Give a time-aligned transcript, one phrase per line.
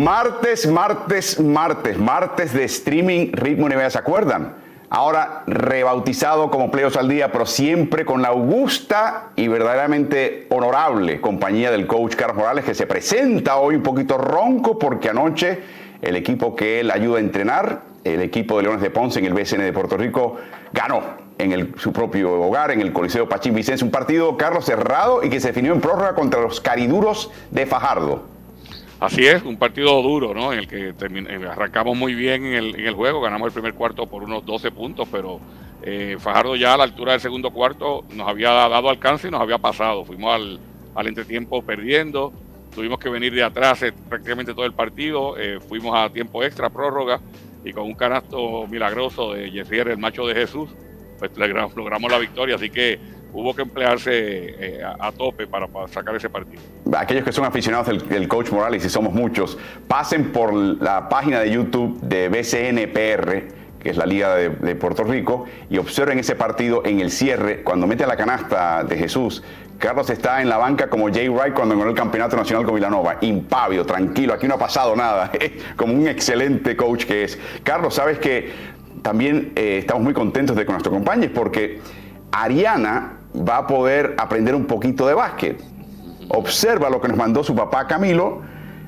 [0.00, 4.54] Martes, martes, martes, martes de streaming Ritmo NBA, ¿se acuerdan?
[4.88, 11.70] Ahora rebautizado como Pleos al Día, pero siempre con la augusta y verdaderamente honorable compañía
[11.70, 15.58] del coach Carlos Morales, que se presenta hoy un poquito ronco porque anoche
[16.00, 19.34] el equipo que él ayuda a entrenar, el equipo de Leones de Ponce en el
[19.34, 20.38] BCN de Puerto Rico,
[20.72, 21.02] ganó
[21.36, 25.40] en su propio hogar, en el Coliseo Pachín Vicente, un partido, Carlos, cerrado y que
[25.40, 28.39] se definió en prórroga contra los cariduros de Fajardo.
[29.00, 30.52] Así es, un partido duro, ¿no?
[30.52, 34.22] En el que eh, arrancamos muy bien en el, juego, ganamos el primer cuarto por
[34.22, 35.40] unos 12 puntos, pero
[35.82, 39.40] eh, Fajardo ya a la altura del segundo cuarto nos había dado alcance y nos
[39.40, 40.04] había pasado.
[40.04, 40.60] Fuimos al,
[40.94, 42.30] al entretiempo perdiendo,
[42.74, 45.34] tuvimos que venir de atrás eh, prácticamente todo el partido,
[45.66, 47.22] fuimos a tiempo extra, prórroga,
[47.64, 50.68] y con un canasto milagroso de Yesier, el macho de Jesús,
[51.18, 51.30] pues
[51.74, 52.56] logramos la victoria.
[52.56, 53.00] Así que
[53.32, 56.60] hubo que emplearse eh, a, tope para, sacar ese partido.
[56.96, 61.50] Aquellos que son aficionados del, coach Morales, y somos muchos, pasen por la página de
[61.50, 67.00] YouTube de BCNPR que es la Liga de, Puerto Rico, y observen ese partido en
[67.00, 69.42] el cierre, cuando mete a la canasta de Jesús.
[69.78, 73.16] Carlos está en la banca como Jay Wright cuando ganó el campeonato nacional con Villanova,
[73.22, 75.32] impávido, tranquilo, aquí no ha pasado nada,
[75.76, 77.38] como un excelente coach que es.
[77.62, 78.52] Carlos, sabes que
[79.00, 81.80] también eh, estamos muy contentos de que nos acompañes porque
[82.32, 85.62] Ariana va a poder aprender un poquito de básquet.
[86.28, 88.42] Observa lo que nos mandó su papá Camilo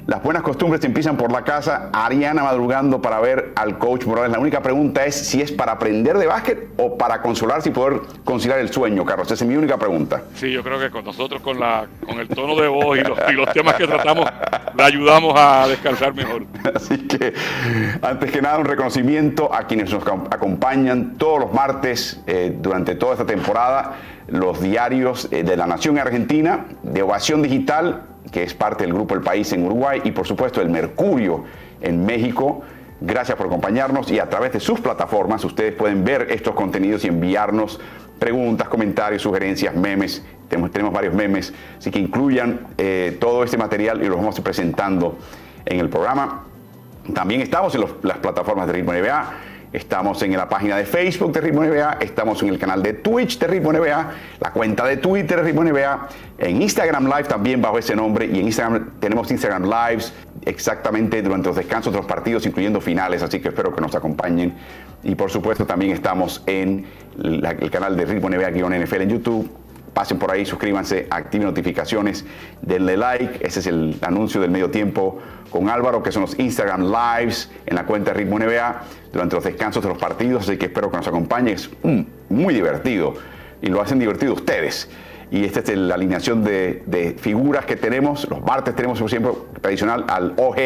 [0.06, 1.90] las buenas costumbres empiezan por la casa.
[1.92, 4.32] Ariana madrugando para ver al coach Morales.
[4.32, 8.00] La única pregunta es si es para aprender de básquet o para consolarse y poder
[8.24, 9.30] conciliar el sueño, Carlos.
[9.30, 10.22] Esa es mi única pregunta.
[10.34, 13.16] Sí, yo creo que con nosotros, con, la, con el tono de voz y los,
[13.52, 14.28] temas que tratamos,
[14.76, 16.46] le ayudamos a descansar mejor.
[16.74, 17.32] Así que,
[18.02, 23.12] antes que nada, un reconocimiento a quienes nos acompañan todos los martes eh, durante toda
[23.12, 23.92] esta temporada.
[24.28, 29.14] Los diarios eh, de la Nación Argentina, de Ovación Digital que es parte del grupo
[29.14, 31.44] El País en Uruguay, y por supuesto el Mercurio
[31.80, 32.62] en México.
[33.00, 37.08] Gracias por acompañarnos y a través de sus plataformas ustedes pueden ver estos contenidos y
[37.08, 37.80] enviarnos
[38.18, 40.24] preguntas, comentarios, sugerencias, memes.
[40.48, 45.18] Tenemos, varios memes, así que incluyan eh, todo este material y lo vamos presentando
[45.64, 46.44] en el programa.
[47.14, 49.32] También estamos en las plataformas de Ritmo NBA
[49.72, 53.38] Estamos en la página de Facebook de Ritmo NBA, estamos en el canal de Twitch
[53.38, 57.78] de Ritmo NBA, la cuenta de Twitter de Ritmo NBA, en Instagram Live también bajo
[57.78, 60.12] ese nombre y en Instagram tenemos Instagram Lives
[60.44, 64.54] exactamente durante los descansos de los partidos, incluyendo finales, así que espero que nos acompañen.
[65.04, 66.84] Y por supuesto también estamos en
[67.22, 69.50] el canal de Ritmo NBA-NFL en YouTube,
[69.94, 72.24] pasen por ahí, suscríbanse, activen notificaciones,
[72.60, 73.46] denle like.
[73.46, 75.20] Ese es el anuncio del medio tiempo
[75.50, 78.82] con Álvaro, que son los Instagram Lives en la cuenta Ritmo NBA
[79.12, 80.48] durante los descansos de los partidos.
[80.48, 81.54] Así que espero que nos acompañen.
[81.54, 83.14] Es mm, muy divertido
[83.60, 84.88] y lo hacen divertido ustedes.
[85.32, 88.28] Y esta es la alineación de, figuras que tenemos.
[88.28, 90.58] Los martes tenemos, por ejemplo, tradicional al OG,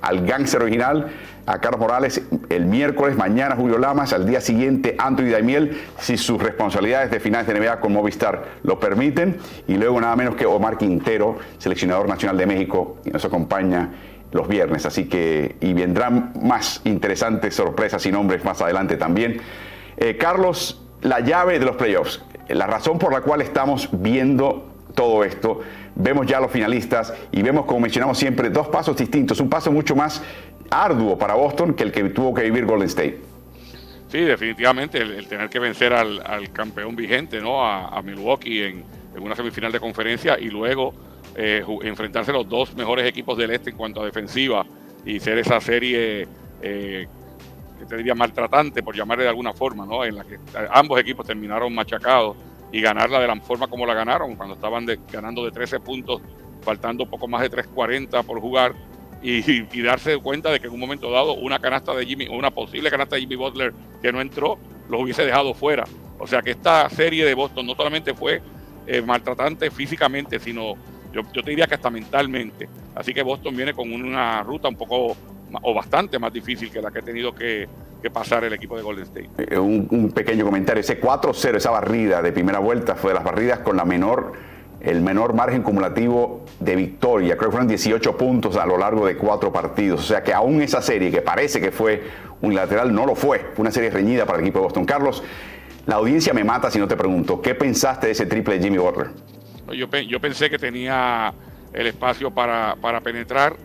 [0.00, 1.06] al gangster original,
[1.46, 6.42] a Carlos Morales el miércoles, mañana Julio Lamas, al día siguiente Anthony Daimiel, si sus
[6.42, 9.36] responsabilidades de finales de NBA con Movistar lo permiten.
[9.68, 13.92] Y luego nada menos que Omar Quintero, seleccionador nacional de México, y nos acompaña
[14.32, 14.84] los viernes.
[14.84, 19.40] Así que, y vendrán más interesantes sorpresas y nombres más adelante también.
[19.96, 22.22] Eh, Carlos, la llave de los playoffs
[22.54, 25.60] la razón por la cual estamos viendo todo esto,
[25.94, 29.38] vemos ya los finalistas y vemos, como mencionamos siempre, dos pasos distintos.
[29.40, 30.22] Un paso mucho más
[30.70, 33.20] arduo para Boston que el que tuvo que vivir Golden State.
[34.08, 37.64] Sí, definitivamente, el, tener que vencer al, campeón vigente, ¿no?
[37.64, 38.84] A, Milwaukee en,
[39.20, 40.94] una semifinal de conferencia y luego
[41.34, 44.64] eh, enfrentarse a los dos mejores equipos del este en cuanto a defensiva
[45.04, 46.28] y ser esa serie
[46.62, 47.08] eh,
[47.78, 50.04] que te diría maltratante, por llamarle de alguna forma, ¿no?
[50.04, 50.38] En la que
[50.70, 52.36] ambos equipos terminaron machacados
[52.72, 56.20] y ganarla de la forma como la ganaron, cuando estaban ganando de 13 puntos,
[56.62, 58.74] faltando poco más de 3.40 por jugar,
[59.22, 62.90] y, darse cuenta de que en un momento dado una canasta de Jimmy, una posible
[62.90, 64.58] canasta de Jimmy Butler que no entró,
[64.88, 65.84] los hubiese dejado fuera.
[66.18, 68.40] O sea que esta serie de Boston no solamente fue
[68.86, 70.74] eh, maltratante físicamente, sino
[71.12, 72.68] yo te diría que hasta mentalmente.
[72.94, 75.16] Así que Boston viene con una ruta un poco
[75.62, 77.68] o bastante más difícil que la que ha tenido que,
[78.12, 79.28] pasar el equipo de Golden State.
[79.36, 83.58] Eh, un, pequeño comentario, ese 4-0, esa barrida de primera vuelta fue de las barridas
[83.58, 84.32] con la menor,
[84.80, 89.16] el menor margen cumulativo de victoria, creo que fueron 18 puntos a lo largo de
[89.16, 92.02] cuatro partidos, o sea que aún esa serie que parece que fue
[92.40, 94.84] unilateral no lo fue, fue una serie reñida para el equipo de Boston.
[94.84, 95.22] Carlos,
[95.86, 98.78] la audiencia me mata si no te pregunto, ¿qué pensaste de ese triple de Jimmy
[98.78, 99.08] Butler?
[99.72, 101.34] Yo, yo pensé que tenía
[101.72, 103.56] el espacio para, para penetrar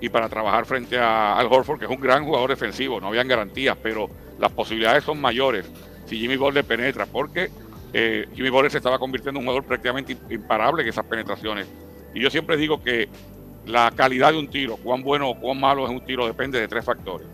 [0.00, 3.28] y para trabajar frente a Al Horford, que es un gran jugador defensivo, no habían
[3.28, 4.08] garantías, pero
[4.38, 5.70] las posibilidades son mayores
[6.06, 7.50] si Jimmy Butler penetra, porque
[7.92, 11.66] eh, Jimmy Butler se estaba convirtiendo en un jugador prácticamente imparable en esas penetraciones.
[12.14, 13.08] Y yo siempre digo que
[13.66, 16.68] la calidad de un tiro, cuán bueno o cuán malo es un tiro, depende de
[16.68, 17.26] tres factores.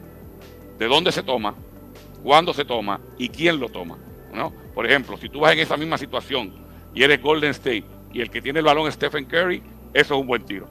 [0.79, 1.55] De dónde se toma,
[2.23, 3.97] cuándo se toma y quién lo toma.
[4.33, 4.53] ¿no?
[4.75, 6.53] Por ejemplo, si tú vas en esa misma situación
[6.93, 9.63] y eres Golden State y el que tiene el balón es Stephen Curry,
[9.93, 10.69] eso es un buen tiro.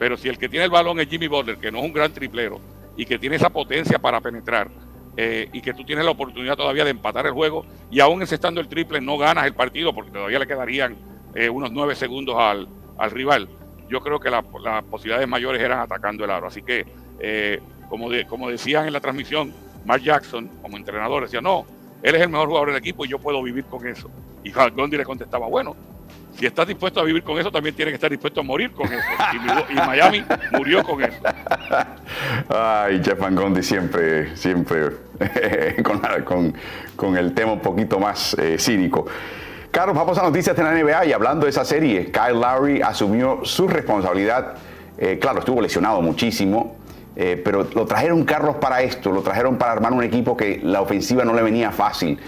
[0.00, 2.10] Pero si el que tiene el balón es Jimmy Butler, que no es un gran
[2.10, 2.58] triplero
[2.96, 4.70] y que tiene esa potencia para penetrar
[5.14, 8.62] eh, y que tú tienes la oportunidad todavía de empatar el juego y aún encestando
[8.62, 10.96] el triple no ganas el partido porque todavía le quedarían
[11.34, 12.66] eh, unos nueve segundos al,
[12.96, 13.46] al rival,
[13.90, 14.42] yo creo que las
[14.84, 16.46] posibilidades mayores eran atacando el aro.
[16.46, 16.86] Así que,
[17.18, 17.60] eh,
[17.90, 19.52] como, como decían en la transmisión,
[19.84, 21.66] Mark Jackson, como entrenador, decía, no,
[22.02, 24.10] él es el mejor jugador del equipo y yo puedo vivir con eso.
[24.44, 25.76] Y Gondi le contestaba, bueno,
[26.40, 28.86] si estás dispuesto a vivir con eso, también tienes que estar dispuesto a morir con
[28.90, 29.04] eso.
[29.68, 31.20] Y, Miami murió con eso.
[32.48, 34.88] Ay, Jeff Van Gondi siempre, siempre
[36.24, 36.54] con,
[36.96, 39.04] con, el tema un poquito más eh, cínico.
[39.70, 43.40] Carlos, vamos a noticias de la NBA y hablando de esa serie, Kyle Lowry asumió
[43.44, 44.54] su responsabilidad.
[44.96, 46.76] Eh, claro, estuvo lesionado muchísimo,
[47.16, 50.80] eh, pero lo trajeron Carlos para esto, lo trajeron para armar un equipo que la
[50.80, 52.18] ofensiva no le venía fácil.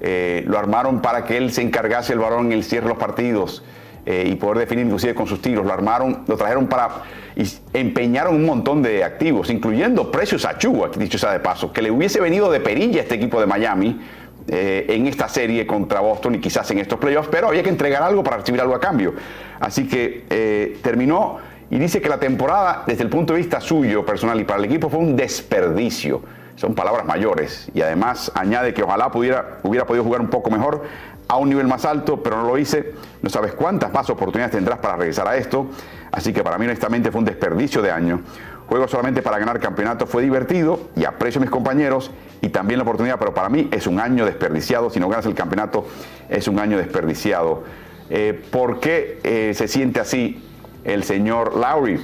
[0.00, 2.98] Eh, lo armaron para que él se encargase el balón en el cierre de los
[2.98, 3.62] partidos
[4.08, 5.66] y poder definir inclusive con sus tiros.
[5.66, 7.02] Lo armaron, lo trajeron para
[7.36, 7.44] y
[7.74, 12.20] empeñaron un montón de activos, incluyendo Precious Achua, dicho sea de paso, que le hubiese
[12.20, 14.00] venido de perilla a este equipo de Miami
[14.48, 18.02] eh, en esta serie contra Boston y quizás en estos playoffs, pero había que entregar
[18.02, 19.14] algo para recibir algo a cambio.
[19.60, 21.38] Así que eh, terminó
[21.68, 24.64] y dice que la temporada, desde el punto de vista suyo, personal y para el
[24.66, 26.22] equipo, fue un desperdicio.
[26.56, 27.70] Son palabras mayores.
[27.74, 30.82] Y además añade que ojalá pudiera, hubiera podido jugar un poco mejor
[31.28, 32.94] a un nivel más alto, pero no lo hice.
[33.22, 35.66] No sabes cuántas más oportunidades tendrás para regresar a esto.
[36.10, 38.20] Así que para mí honestamente fue un desperdicio de año.
[38.68, 42.10] Juego solamente para ganar campeonato fue divertido y aprecio a mis compañeros
[42.40, 44.90] y también la oportunidad, pero para mí es un año desperdiciado.
[44.90, 45.86] Si no ganas el campeonato,
[46.28, 47.62] es un año desperdiciado.
[48.08, 50.42] Eh, ¿Por qué eh, se siente así
[50.84, 52.00] el señor Lowry?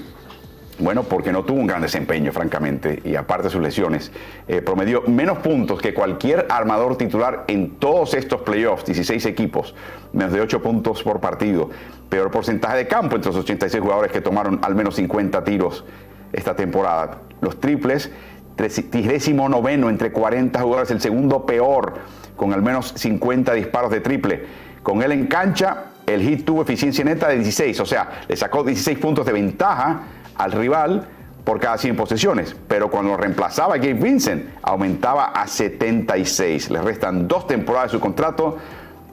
[0.78, 4.10] Bueno, porque no tuvo un gran desempeño, francamente, y aparte de sus lesiones,
[4.48, 9.74] eh, promedió menos puntos que cualquier armador titular en todos estos playoffs, 16 equipos,
[10.12, 11.68] menos de 8 puntos por partido,
[12.08, 15.84] peor porcentaje de campo entre los 86 jugadores que tomaron al menos 50 tiros
[16.32, 17.18] esta temporada.
[17.42, 18.10] Los triples,
[18.56, 21.94] 39 entre 40 jugadores, el segundo peor,
[22.34, 24.46] con al menos 50 disparos de triple.
[24.82, 28.64] Con él en cancha, el hit tuvo eficiencia neta de 16, o sea, le sacó
[28.64, 30.00] 16 puntos de ventaja
[30.36, 31.06] al rival
[31.44, 36.70] por cada 100 posesiones, pero cuando reemplazaba a Gabe Vincent aumentaba a 76.
[36.70, 38.58] Le restan dos temporadas de su contrato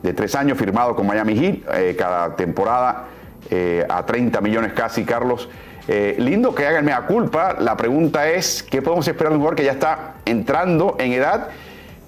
[0.03, 3.07] de tres años firmado con Miami Heat, eh, cada temporada
[3.49, 5.49] eh, a 30 millones casi, Carlos.
[5.87, 7.55] Eh, lindo que hagan mea culpa.
[7.59, 11.47] La pregunta es, ¿qué podemos esperar de un jugador que ya está entrando en edad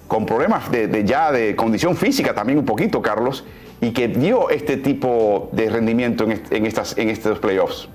[0.06, 3.44] con problemas de, ya de condición física también un poquito, Carlos,
[3.80, 7.88] y que dio este tipo de rendimiento en, estas, en estos playoffs?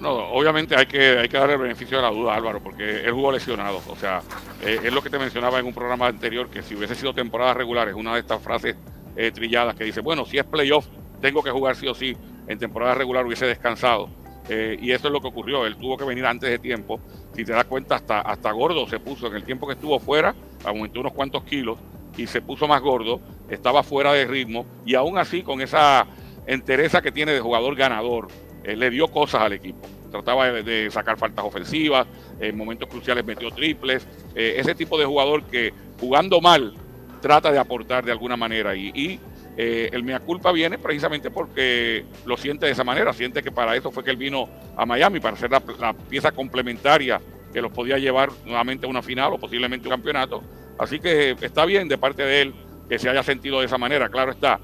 [0.00, 3.12] No, obviamente hay que, hay que darle el beneficio de la duda, Álvaro, porque él
[3.12, 3.80] jugó lesionado.
[3.88, 4.22] O sea,
[4.62, 7.54] eh, es lo que te mencionaba en un programa anterior, que si hubiese sido temporada
[7.54, 8.76] regular, es una de estas frases
[9.16, 10.86] eh, trilladas que dice, bueno, si es playoff,
[11.20, 12.16] tengo que jugar sí o sí.
[12.46, 14.08] En temporada regular hubiese descansado.
[14.48, 15.66] Eh, y eso es lo que ocurrió.
[15.66, 17.00] Él tuvo que venir antes de tiempo.
[17.34, 19.26] Si te das cuenta, hasta, hasta gordo se puso.
[19.26, 20.34] En el tiempo que estuvo fuera,
[20.64, 21.78] aumentó unos cuantos kilos
[22.16, 23.20] y se puso más gordo.
[23.50, 24.64] Estaba fuera de ritmo.
[24.86, 26.06] Y aún así, con esa
[26.46, 28.28] entereza que tiene de jugador ganador,
[28.64, 29.86] eh, le dio cosas al equipo.
[30.10, 32.06] Trataba de, sacar faltas ofensivas,
[32.40, 34.06] en momentos cruciales metió triples.
[34.34, 36.74] Eh, ese tipo de jugador que jugando mal
[37.20, 38.74] trata de aportar de alguna manera.
[38.74, 39.20] y
[39.60, 43.74] eh, el mea culpa viene precisamente porque lo siente de esa manera, siente que para
[43.74, 47.20] eso fue que él vino a Miami, para ser la, pieza complementaria
[47.52, 50.44] que los podía llevar nuevamente a una final o posiblemente un campeonato.
[50.78, 52.54] Así que está bien de parte de él
[52.88, 54.60] que se haya sentido de esa manera, claro está.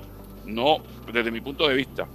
[0.46, 0.76] No,
[1.12, 2.06] desde mi punto de vista,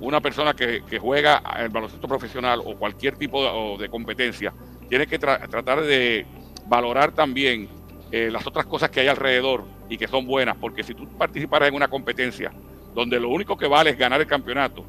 [0.00, 4.52] una persona que, juega el baloncesto profesional o cualquier tipo de, competencia
[4.88, 6.26] tiene que tratar de
[6.66, 7.68] valorar también
[8.10, 11.68] eh, las otras cosas que hay alrededor y que son buenas, porque si tú participaras
[11.68, 12.52] en una competencia
[12.94, 14.84] donde lo único que vale es ganar el campeonato,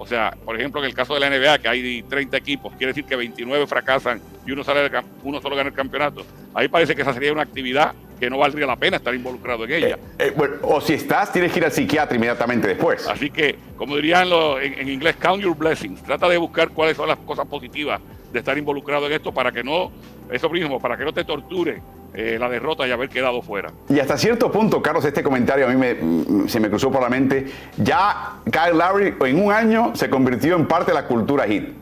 [0.00, 2.92] o sea, por ejemplo, en el caso de la NBA, que hay 30 equipos, quiere
[2.92, 4.90] decir que 29 fracasan y uno, sale
[5.22, 6.24] uno solo gana el campeonato.
[6.54, 9.72] Ahí parece que esa sería una actividad que no valdría la pena estar involucrado en
[9.72, 9.98] ella.
[10.18, 13.08] Eh, eh, o si estás, tienes que ir al psiquiatra inmediatamente después.
[13.08, 14.28] Así que, como dirían
[14.62, 16.02] en, en, inglés, count your blessings.
[16.02, 18.00] Trata de buscar cuáles son las cosas positivas
[18.30, 19.90] de estar involucrado en esto para que no,
[20.30, 21.80] eso mismo, para que no te torture
[22.12, 23.72] eh, la derrota y haber quedado fuera.
[23.88, 27.08] Y hasta cierto punto, Carlos, este comentario a mí me, se me cruzó por la
[27.08, 27.46] mente.
[27.78, 31.79] Ya Kyle Lowry en un año se convirtió en parte de la cultura hit.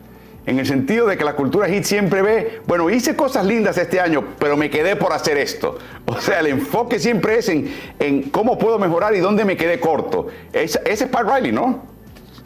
[0.49, 3.99] En el sentido de que la cultura hit siempre ve, bueno, hice cosas lindas este
[3.99, 5.77] año, pero me quedé por hacer esto.
[6.07, 9.79] O sea, el enfoque siempre es en, en cómo puedo mejorar y dónde me quedé
[9.79, 10.25] corto.
[10.51, 11.85] ese es Pat Riley, ¿no?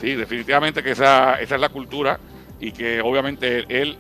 [0.02, 2.20] Sí, definitivamente que esa, esa es la cultura
[2.60, 3.98] y que obviamente él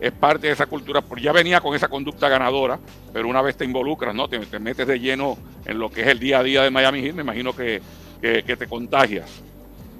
[0.00, 2.80] es parte de esa cultura, porque ya venía con esa conducta ganadora,
[3.12, 4.26] pero una vez te involucras, ¿no?
[4.26, 7.14] Te, metes de lleno en lo que es el día a día de Miami Heat,
[7.14, 7.80] me imagino que,
[8.20, 9.44] te contagias.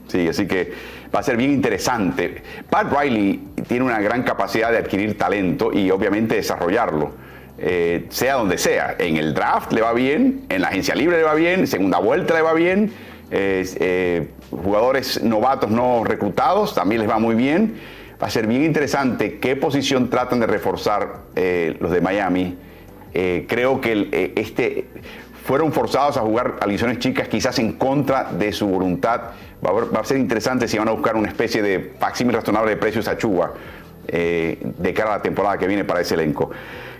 [0.08, 0.72] Sí, así que
[1.14, 2.42] va a ser bien interesante.
[2.68, 7.12] Pat Riley tiene una gran capacidad de adquirir talento y obviamente desarrollarlo.
[7.56, 8.96] Eh, sea donde sea.
[8.98, 12.34] En el draft le va bien, en la agencia libre le va bien, segunda vuelta
[12.34, 12.92] le va bien,
[13.30, 17.74] eh, jugadores novatos no reclutados también les va muy bien
[18.22, 22.56] va a ser bien interesante qué posición tratan de reforzar eh, los de Miami.
[23.12, 24.86] Creo que este,
[25.44, 29.32] fueron forzados a jugar a lisiones chicas quizás en contra de su voluntad.
[29.64, 33.08] Va a, ser interesante si van a buscar una especie de facsímil razonable de precios
[33.08, 33.52] a Chuba
[34.06, 36.50] de cara a la temporada que viene para ese elenco.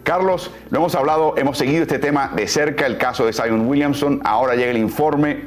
[0.02, 4.23] Carlos, lo hemos hablado, hemos seguido este tema de cerca, el caso de Zion Williamson.
[4.25, 5.44] Ahora llega el informe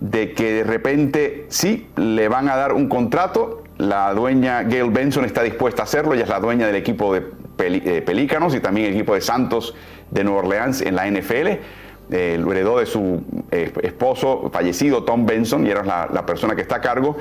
[0.00, 5.24] de que de repente sí le van a dar un contrato la dueña Gail Benson
[5.24, 7.22] está dispuesta a hacerlo, ella es la dueña del equipo de
[8.02, 9.74] Pelícanos y también el equipo de Santos
[10.10, 11.48] de Nueva Orleans en la NFL.
[12.10, 16.62] Eh, lo heredó de su eh, esposo fallecido, Tom Benson, y era la, persona que
[16.62, 17.16] está a cargo.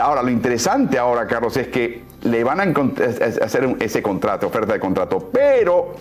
[0.00, 4.80] ahora, lo interesante ahora, Carlos, es que le van a hacer ese contrato, oferta de
[4.80, 5.94] contrato, pero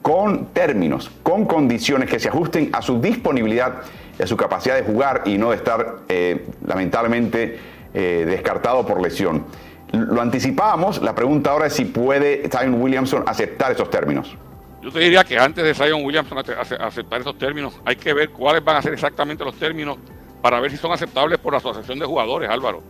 [0.00, 3.82] con términos, con condiciones que se ajusten a su disponibilidad
[4.22, 7.58] a su capacidad de jugar y no de estar, eh, lamentablemente,
[7.92, 9.44] eh, descartado por lesión.
[9.92, 14.36] Lo anticipábamos, la pregunta ahora es si puede Zion Williamson aceptar esos términos.
[14.84, 18.62] Yo te diría que antes de Zion Williamson aceptar esos términos, hay que ver cuáles
[18.62, 19.96] van a ser exactamente los términos
[20.42, 22.82] para ver si son aceptables por la asociación de jugadores, Álvaro.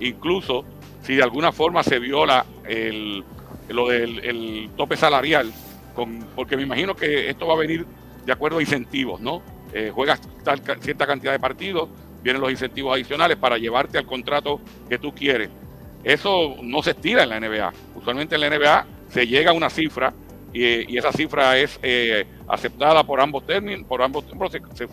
[0.00, 0.64] Incluso
[1.02, 3.22] si de alguna forma se viola el,
[3.68, 5.52] lo del tope salarial,
[5.94, 7.84] con, porque me imagino que esto va a venir
[8.24, 9.42] de acuerdo a incentivos, ¿no?
[9.74, 10.22] Eh, juegas
[10.80, 11.90] cierta cantidad de partidos,
[12.22, 15.50] vienen los incentivos adicionales para llevarte al contrato que tú quieres.
[16.02, 17.72] Eso no se estira en la NBA.
[17.94, 20.14] Usualmente en la NBA se llega a una cifra
[20.52, 24.88] y, esa cifra es eh, aceptada por ambos términos, por ambos se,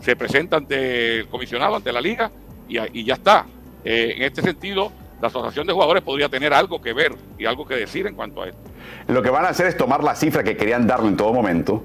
[0.00, 2.30] se, presenta ante el comisionado, ante la liga
[2.68, 3.46] y, ya está.
[3.84, 7.66] Eh, en este sentido, la asociación de jugadores podría tener algo que ver y algo
[7.66, 8.60] que decir en cuanto a esto.
[9.08, 11.84] Lo que van a hacer es tomar la cifra que querían darle en todo momento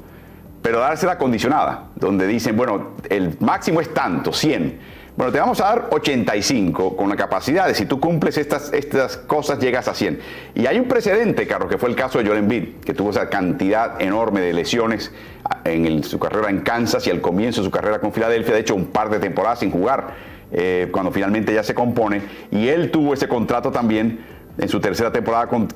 [0.61, 4.79] pero dársela condicionada, donde dicen, bueno, el máximo es tanto, 100.
[5.19, 9.17] Bueno, te vamos a dar 85 con la capacidad de si tú cumples estas, estas
[9.17, 10.17] cosas llegas a 100.
[10.55, 13.27] Y hay un precedente, Carlos, que fue el caso de Joel Embiid, que tuvo esa
[13.27, 15.11] cantidad enorme de lesiones
[15.65, 18.75] en su carrera en Kansas y al comienzo de su carrera con Filadelfia, de hecho
[18.75, 20.13] un par de temporadas sin jugar,
[20.53, 22.21] eh, cuando finalmente ya se compone.
[22.49, 24.21] Y él tuvo ese contrato también
[24.57, 25.67] en su tercera temporada con,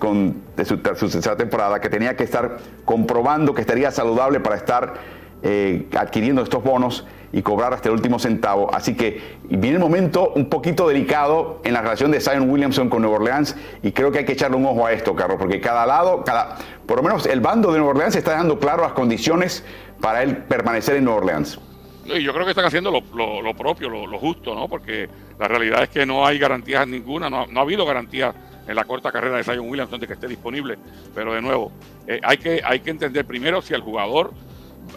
[0.64, 4.94] su, tercera temporada que tenía que estar comprobando que estaría saludable para estar
[5.42, 8.74] eh, adquiriendo estos bonos y cobrar hasta el último centavo.
[8.74, 13.02] Así que viene el momento un poquito delicado en la relación de Zion Williamson con
[13.02, 15.86] Nueva Orleans y creo que hay que echarle un ojo a esto, Carlos, porque cada
[15.88, 19.66] lado, cada, por lo menos el bando de Nueva Orleans está dejando claro las condiciones
[20.00, 21.60] para él permanecer en Nueva Orleans.
[22.06, 24.68] Yo creo que están haciendo lo, propio, lo, justo, ¿no?
[24.68, 25.10] Porque
[25.40, 28.36] la realidad es que no hay garantías ninguna, no, no ha habido garantías
[28.68, 30.78] en la corta carrera de Zion Williamson de que esté disponible.
[31.16, 31.72] Pero de nuevo,
[32.06, 34.34] eh, hay, que, hay que entender primero si el jugador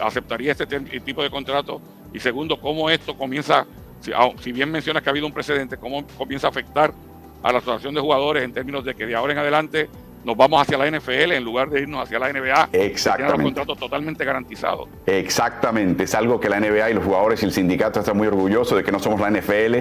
[0.01, 0.67] aceptaría este
[0.99, 1.81] tipo de contrato
[2.13, 3.65] y segundo, cómo esto comienza,
[4.41, 6.93] si, bien mencionas que ha habido un precedente, cómo comienza a afectar
[7.43, 9.89] a la asociación de jugadores en términos de que de ahora en adelante
[10.27, 12.69] nos vamos hacia la NFL en lugar de irnos hacia la NBA.
[12.73, 13.37] Exactamente.
[13.37, 14.89] los contratos totalmente garantizados.
[15.05, 16.03] Exactamente.
[16.03, 18.83] Es algo que la NBA y los jugadores y el sindicato están muy orgullosos de
[18.83, 19.75] que no somos la NFL.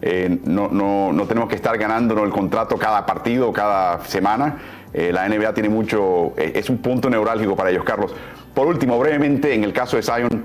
[0.00, 4.58] Eh, no, no, no, tenemos que estar ganándonos el contrato cada partido, cada semana.
[4.92, 8.12] Eh, la NBA tiene mucho, eh, es un punto neurálgico para ellos, Carlos.
[8.52, 10.44] Por último, brevemente, en el caso de Zion,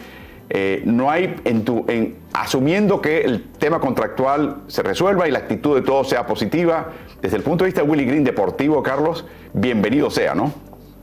[0.85, 5.75] no hay, en tu, en, asumiendo que el tema contractual se resuelva y la actitud
[5.75, 10.09] de todos sea positiva, desde el punto de vista de Willy Green deportivo, Carlos, bienvenido
[10.09, 10.53] sea, ¿no?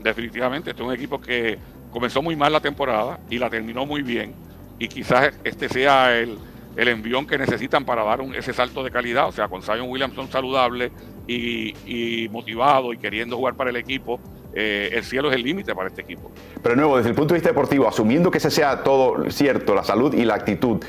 [0.01, 1.57] Definitivamente, este es un equipo que
[1.91, 4.33] comenzó muy mal la temporada y la terminó muy bien.
[4.79, 6.37] Y quizás este sea el,
[6.75, 9.27] envión que necesitan para dar ese salto de calidad.
[9.27, 10.91] O sea, con Zion Williamson saludable
[11.25, 14.19] y, motivado y queriendo jugar para el equipo,
[14.55, 16.31] eh, el cielo es el límite para este equipo.
[16.63, 19.83] Pero nuevo, desde el punto de vista deportivo, asumiendo que ese sea todo cierto, la
[19.83, 20.83] salud y la actitud,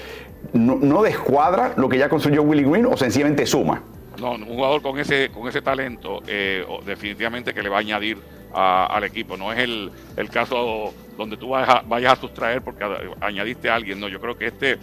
[0.53, 3.83] ¿no, no descuadra lo que ya construyó Willy Green o sencillamente suma?
[4.21, 8.19] No, un jugador con ese, con ese talento eh, definitivamente que le va a añadir
[8.53, 9.37] al equipo.
[9.37, 9.91] No es el,
[10.31, 12.85] caso donde tú vayas a, vayas a sustraer porque
[13.21, 14.01] añadiste a alguien.
[14.01, 14.79] No, yo creo que este,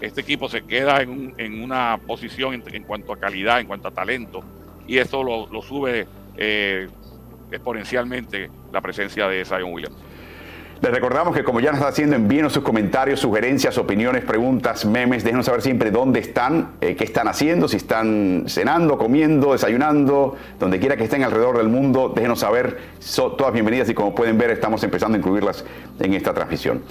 [0.00, 3.90] este equipo se queda en, en una posición en, cuanto a calidad, en cuanto a
[3.90, 4.42] talento,
[4.86, 6.06] y eso lo, sube
[6.38, 6.88] eh,
[7.50, 9.96] exponencialmente la presencia de Zion Williams.
[10.80, 15.24] Les recordamos que como ya nos está haciendo, envíenos sus comentarios, sugerencias, opiniones, preguntas, memes.
[15.24, 20.78] Déjenos saber siempre dónde están, eh, qué están haciendo, si están cenando, comiendo, desayunando, donde
[20.78, 22.12] quiera que estén alrededor del mundo.
[22.14, 25.64] Déjenos saber, son todas bienvenidas y como pueden ver estamos empezando a incluirlas
[25.98, 26.84] en esta transmisión.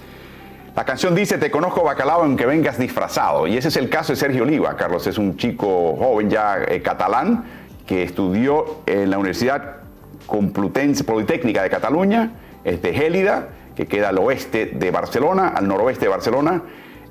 [0.76, 3.48] La canción dice, te conozco bacalao aunque vengas disfrazado.
[3.48, 4.76] Y ese es el caso de Sergio Oliva.
[4.76, 7.46] Carlos es un chico joven ya eh, catalán
[7.86, 9.87] que estudió en la Universidad
[10.28, 16.06] Complutense Politécnica de Cataluña, es de Gélida que queda al oeste de Barcelona, al noroeste
[16.06, 16.64] de Barcelona,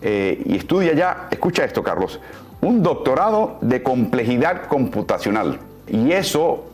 [0.03, 2.21] eh, y estudia ya, escucha esto Carlos,
[2.61, 5.61] un doctorado de complejidad computacional.
[5.87, 6.65] Y eso,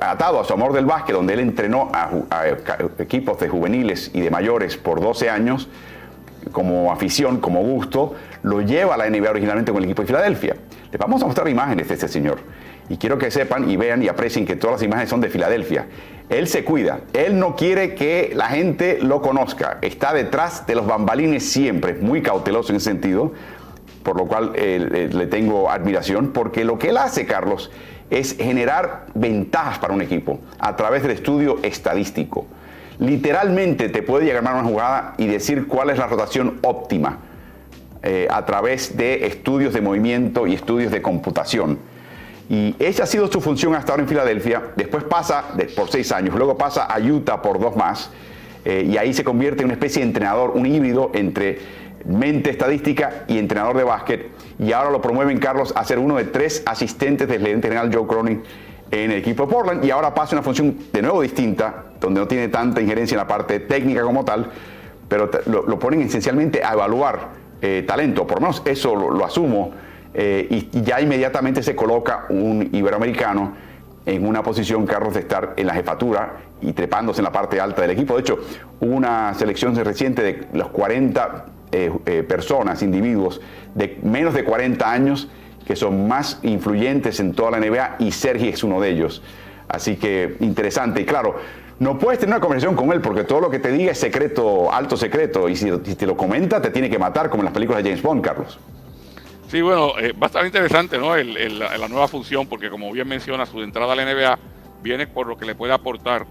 [0.00, 2.10] atado a su amor del básquet, donde él entrenó a,
[2.98, 5.68] equipos de juveniles y de mayores por 12 años,
[6.50, 10.56] como afición, como gusto, lo lleva a la NBA originalmente con el equipo de Filadelfia.
[10.90, 12.38] Les vamos a mostrar imágenes de este señor.
[12.90, 15.86] Y quiero que sepan y vean y aprecien que todas las imágenes son de Filadelfia.
[16.28, 20.86] Él se cuida, él no quiere que la gente lo conozca, está detrás de los
[20.86, 23.32] bambalines siempre, muy cauteloso en ese sentido,
[24.02, 27.70] por lo cual eh, eh, le tengo admiración, porque lo que él hace, Carlos,
[28.10, 32.46] es generar ventajas para un equipo a través del estudio estadístico.
[32.98, 37.18] Literalmente te puede llegar a una jugada y decir cuál es la rotación óptima
[38.02, 41.78] eh, a través de estudios de movimiento y estudios de computación.
[42.50, 44.72] Y esa ha sido su función hasta ahora en Filadelfia.
[44.74, 45.44] Después pasa
[45.76, 48.10] por seis años, luego pasa a Utah por dos más.
[48.64, 51.60] Eh, y ahí se convierte en una especie de entrenador, un híbrido entre
[52.04, 54.30] mente estadística y entrenador de básquet.
[54.58, 58.08] Y ahora lo promueven Carlos a ser uno de tres asistentes del gerente general Joe
[58.08, 58.42] Cronin
[58.90, 59.84] en el equipo de Portland.
[59.84, 63.28] Y ahora pasa una función de nuevo distinta, donde no tiene tanta injerencia en la
[63.28, 64.50] parte técnica como tal,
[65.08, 67.28] pero lo, ponen esencialmente a evaluar
[67.62, 68.26] eh, talento.
[68.26, 69.72] Por lo menos eso lo asumo
[70.14, 73.54] eh, y, ya inmediatamente se coloca un iberoamericano
[74.06, 77.82] en una posición, Carlos, de estar en la jefatura y trepándose en la parte alta
[77.82, 78.14] del equipo.
[78.14, 78.38] De hecho,
[78.80, 83.40] hubo una selección reciente de los 40 eh, eh, personas, individuos
[83.74, 85.28] de menos de 40 años
[85.64, 89.22] que son más influyentes en toda la NBA y Sergi es uno de ellos.
[89.68, 91.00] Así que interesante.
[91.02, 91.36] Y claro,
[91.78, 94.72] no puedes tener una conversación con él porque todo lo que te diga es secreto,
[94.72, 95.48] alto secreto.
[95.48, 97.90] Y si, si te lo comenta, te tiene que matar, como en las películas de
[97.90, 98.58] James Bond, Carlos.
[99.50, 101.16] Sí, bueno, eh, va a estar interesante ¿no?
[101.16, 104.38] la, nueva función, porque como bien menciona, su entrada a la NBA
[104.80, 106.24] viene por lo que le puede aportar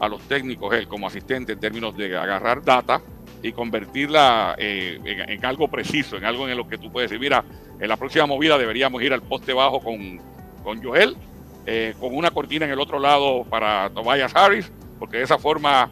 [0.00, 3.00] a los técnicos él como asistente en términos de agarrar data
[3.44, 7.44] y convertirla eh, en, algo preciso, en algo en lo que tú puedes decir, mira,
[7.78, 10.20] en la próxima movida deberíamos ir al poste bajo con,
[10.64, 11.16] con Joel,
[11.66, 15.88] eh, con una cortina en el otro lado para Tobias Harris, porque de esa forma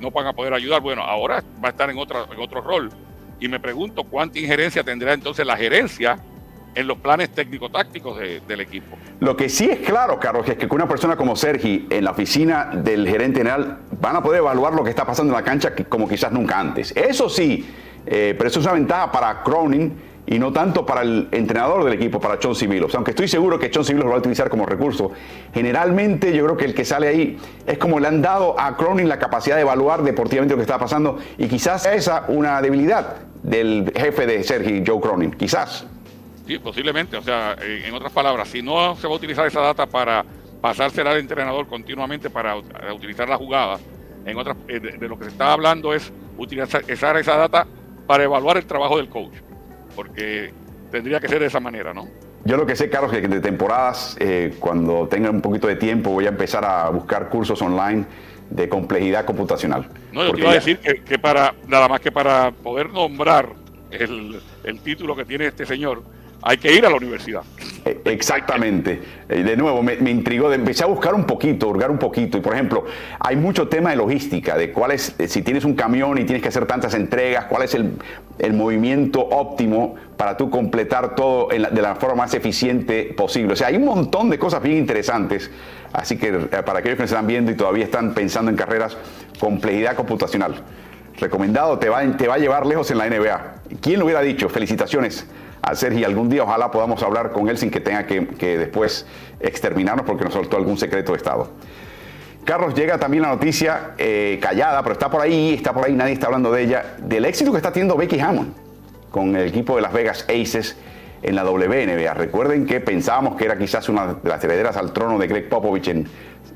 [0.00, 0.82] no van a poder ayudar.
[0.82, 2.90] Bueno, ahora va a estar en, otra, en otro rol
[3.42, 6.16] y me pregunto cuánta injerencia tendrá entonces la gerencia
[6.76, 8.96] en los planes técnico-tácticos del equipo.
[9.18, 12.70] Lo que sí es claro, Carlos, es que una persona como Sergi en la oficina
[12.72, 16.08] del gerente general van a poder evaluar lo que está pasando en la cancha como
[16.08, 16.92] quizás nunca antes.
[16.96, 17.68] Eso sí,
[18.06, 19.92] eh, pero eso es una ventaja para Cronin
[20.26, 22.94] y no tanto para el entrenador del equipo, para John Civilos.
[22.94, 25.12] Aunque estoy seguro que John Civilos lo va a utilizar como recurso.
[25.52, 29.08] Generalmente yo creo que el que sale ahí es como le han dado a Cronin
[29.08, 33.92] la capacidad de evaluar deportivamente lo que está pasando y quizás esa una debilidad del
[33.96, 35.86] jefe de Sergi, Joe Cronin, quizás.
[36.46, 37.16] Sí, posiblemente.
[37.16, 40.24] O sea, en otras palabras, si no se va a utilizar esa data para
[40.60, 42.56] pasársela al entrenador continuamente para
[42.94, 43.78] utilizar la jugada,
[44.24, 47.66] en otras, eh, de, lo que se está hablando es utilizar esa data
[48.06, 49.34] para evaluar el trabajo del coach,
[49.94, 50.52] porque
[50.90, 52.08] tendría que ser de esa manera, ¿no?
[52.44, 55.76] Yo lo que sé, Carlos, es que de temporadas, eh, cuando tenga un poquito de
[55.76, 58.04] tiempo, voy a empezar a buscar cursos online
[58.50, 59.88] de complejidad computacional.
[60.12, 63.50] No, yo te iba a decir que, para, nada más que para poder nombrar
[63.90, 66.02] el, el título que tiene este señor,
[66.42, 67.42] hay que ir a la universidad.
[67.84, 69.00] Eh, exactamente.
[69.28, 72.38] Eh, de nuevo, me, intrigó, empecé a buscar un poquito, hurgar un poquito.
[72.38, 72.84] Y por ejemplo,
[73.20, 76.42] hay mucho tema de logística, de cuál es, eh, si tienes un camión y tienes
[76.42, 77.92] que hacer tantas entregas, cuál es el,
[78.52, 83.52] movimiento óptimo para tú completar todo de la forma más eficiente posible.
[83.52, 85.48] O sea, hay un montón de cosas bien interesantes.
[85.92, 88.96] Así que para aquellos que nos están viendo y todavía están pensando en carreras,
[89.38, 90.56] complejidad computacional.
[91.20, 93.54] Recomendado, te va, te va a llevar lejos en la NBA.
[93.80, 94.48] ¿Quién lo hubiera dicho?
[94.48, 95.26] Felicitaciones
[95.62, 96.04] a Sergi.
[96.04, 99.06] Algún día ojalá podamos hablar con él sin que tenga que, después
[99.40, 101.48] exterminarnos porque nos soltó algún secreto de Estado.
[102.44, 106.14] Carlos, llega también la noticia eh, callada, pero está por ahí, está por ahí, nadie
[106.14, 108.52] está hablando de ella, del éxito que está teniendo Becky Hammond
[109.10, 110.76] con el equipo de Las Vegas Aces
[111.22, 112.14] en la WNBA.
[112.14, 115.86] Recuerden que pensábamos que era quizás una de las herederas al trono de Greg Popovich
[115.88, 116.08] en,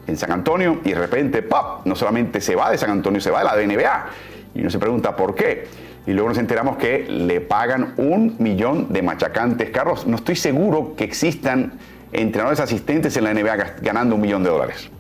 [0.09, 1.83] en San Antonio y de repente, ¡pop!
[1.85, 4.07] No solamente se va de San Antonio, se va de la WNBA.
[4.55, 5.67] Y uno se pregunta por qué
[6.07, 9.71] y luego nos enteramos que le pagan un millón de machacantes.
[9.71, 11.73] Carlos, no estoy seguro que existan
[12.13, 14.91] entrenadores asistentes en la NBA ganando un millón de dólares.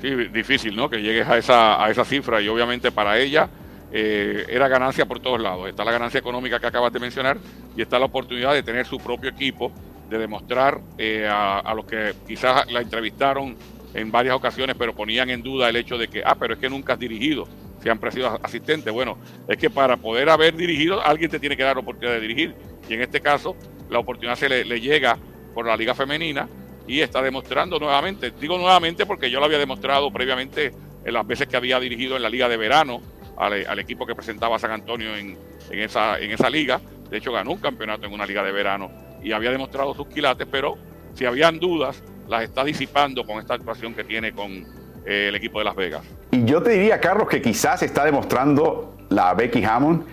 [0.00, 0.90] Sí, difícil, ¿no?
[0.90, 3.48] Que llegues a esa, a esa cifra y obviamente para ella
[3.92, 5.68] eh, era ganancia por todos lados.
[5.68, 7.38] Está la ganancia económica que acabas de mencionar
[7.76, 9.70] y está la oportunidad de tener su propio equipo,
[10.08, 13.54] de demostrar eh, a, los que quizás la entrevistaron
[13.92, 16.70] en varias ocasiones, pero ponían en duda el hecho de que, ah, pero es que
[16.70, 17.46] nunca has dirigido,
[17.82, 18.90] siempre has sido asistente.
[18.90, 19.18] Bueno,
[19.48, 22.54] es que para poder haber dirigido, alguien te tiene que dar la oportunidad de dirigir.
[22.88, 23.56] Y en este caso,
[23.90, 25.18] la oportunidad se le, le llega
[25.54, 26.48] por la Liga Femenina
[26.86, 30.72] y está demostrando nuevamente, digo nuevamente porque yo lo había demostrado previamente
[31.04, 33.02] en las veces que había dirigido en la Liga de Verano,
[33.36, 35.36] al, equipo que presentaba San Antonio en,
[35.70, 36.80] esa, en esa liga.
[37.10, 38.90] De hecho, ganó un campeonato en una liga de verano
[39.22, 40.78] y había demostrado sus quilates, pero
[41.14, 44.64] si habían dudas, las está disipando con esta actuación que tiene con
[45.06, 46.02] eh, el equipo de Las Vegas.
[46.30, 50.04] Y yo te diría, Carlos, que quizás está demostrando la Becky Hammond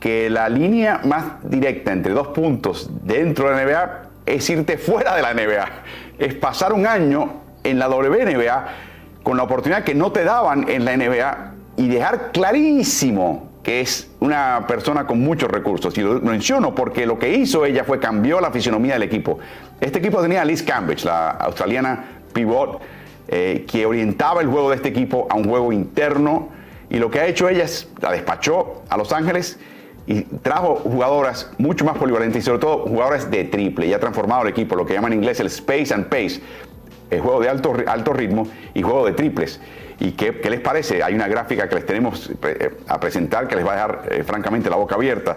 [0.00, 5.14] que la línea más directa entre dos puntos dentro de la NBA es irte fuera
[5.16, 5.68] de la NBA.
[6.18, 8.66] Es pasar un año en la WNBA
[9.22, 14.10] con la oportunidad que no te daban en la NBA y dejar clarísimo que es
[14.20, 15.96] una persona con muchos recursos.
[15.98, 19.38] Y lo menciono porque lo que hizo ella fue cambió la fisionomía del equipo.
[19.80, 22.80] Este equipo tenía a Liz Cambridge, la australiana pivot,
[23.28, 26.48] eh, que orientaba el juego de este equipo a un juego interno.
[26.90, 29.58] Y lo que ha hecho ella es la despachó a Los Ángeles
[30.06, 33.86] y trajo jugadoras mucho más polivalentes y sobre todo jugadoras de triple.
[33.86, 36.40] Y ha transformado el equipo, lo que llaman en inglés el space and pace,
[37.10, 39.60] el juego de alto, alto ritmo y juego de triples.
[40.00, 41.02] ¿Y qué, les parece?
[41.02, 44.22] Hay una gráfica que les tenemos eh, a presentar que les va a dejar eh,
[44.24, 45.36] francamente la boca abierta.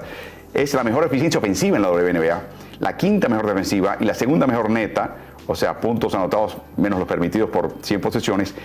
[0.53, 2.41] Es la mejor eficiencia ofensiva en la WNBA,
[2.79, 5.15] la quinta mejor defensiva y la segunda mejor neta,
[5.47, 8.55] o sea, puntos anotados menos los permitidos por 100 posesiones.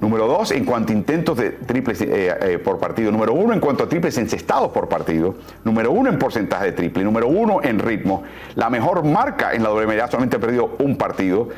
[0.00, 3.10] Número dos, en cuanto a intentos de triples eh, por partido.
[3.10, 5.34] Número uno, en cuanto a triples encestados por partido.
[5.64, 7.02] Número uno, en porcentaje de triple.
[7.02, 8.22] Número uno, en ritmo.
[8.54, 11.48] La mejor marca en la WNBA, solamente ha perdido un partido.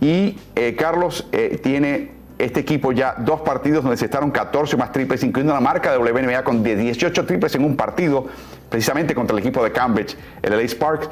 [0.00, 0.38] Y
[0.78, 1.28] Carlos
[1.62, 5.92] tiene este equipo ya dos partidos donde se estaron 14 más triples, incluyendo la marca
[5.92, 8.26] de WNBA con 18 triples en un partido,
[8.70, 11.10] precisamente contra el equipo de Cambridge, el LA Sparks.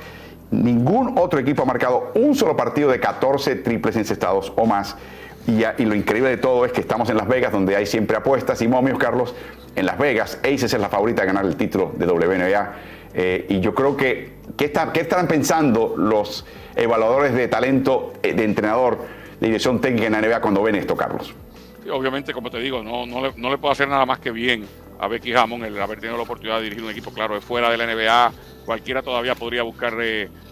[0.50, 4.96] Ningún otro equipo ha marcado un solo partido de 14 triples encestados o más.
[5.46, 8.16] Y, y, lo increíble de todo es que estamos en Las Vegas, donde hay siempre
[8.16, 9.34] apuestas y momios, Carlos.
[9.74, 12.72] En Las Vegas, Aces es la favorita de ganar el título de WNBA.
[13.14, 18.44] Eh, y yo creo que, ¿qué, ¿qué estarán pensando los evaluadores de talento eh, de
[18.44, 18.98] entrenador?
[19.40, 21.34] la dirección técnica en la NBA cuando ven esto, Carlos.
[21.92, 24.66] obviamente, como te digo, no, no, no le puedo hacer nada más que bien
[24.98, 27.70] a Becky Hammond el haber tenido la oportunidad de dirigir un equipo, claro, de fuera
[27.70, 28.32] de la NBA.
[28.64, 29.94] Cualquiera todavía podría buscar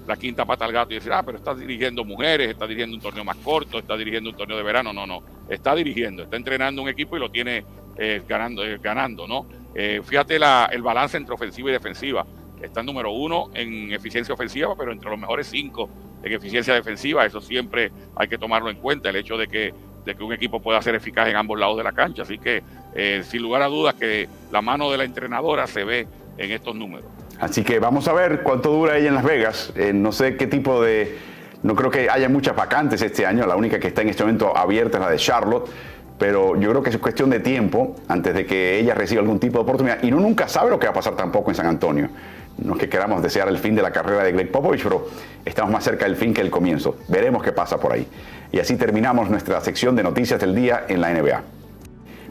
[0.06, 3.02] la quinta pata al gato y decir, ah, pero está dirigiendo mujeres, está dirigiendo un
[3.02, 4.92] torneo más corto, está dirigiendo un torneo de verano.
[4.92, 7.64] No, no, está dirigiendo, está entrenando un equipo y lo tiene
[7.96, 9.46] eh, ganando, eh, ganando, ¿no?
[9.74, 12.26] Eh, fíjate la, el balance entre ofensiva y defensiva.
[12.60, 15.90] Está en número uno en eficiencia ofensiva, pero entre los mejores cinco
[16.22, 17.24] en eficiencia defensiva.
[17.26, 20.60] Eso siempre hay que tomarlo en cuenta, el hecho de que, de que un equipo
[20.60, 22.22] pueda ser eficaz en ambos lados de la cancha.
[22.22, 22.62] Así que,
[22.94, 26.74] eh, sin lugar a dudas, que la mano de la entrenadora se ve en estos
[26.74, 27.06] números.
[27.40, 29.72] Así que vamos a ver cuánto dura ella en Las Vegas.
[29.76, 31.18] Eh, no sé qué tipo de...
[31.62, 33.46] No creo que haya muchas vacantes este año.
[33.46, 35.70] La única que está en este momento abierta es la de Charlotte
[36.18, 39.58] pero yo creo que es cuestión de tiempo antes de que ella reciba algún tipo
[39.58, 40.02] de oportunidad.
[40.02, 42.08] Y uno nunca sabe lo que va a pasar tampoco en San Antonio.
[42.58, 45.08] No es que queramos desear el fin de la carrera de Greg Popovich, pero
[45.44, 46.96] estamos más cerca del fin que el comienzo.
[47.08, 48.06] Veremos qué pasa por ahí.
[48.52, 51.42] Y así terminamos nuestra sección de noticias del día en la NBA.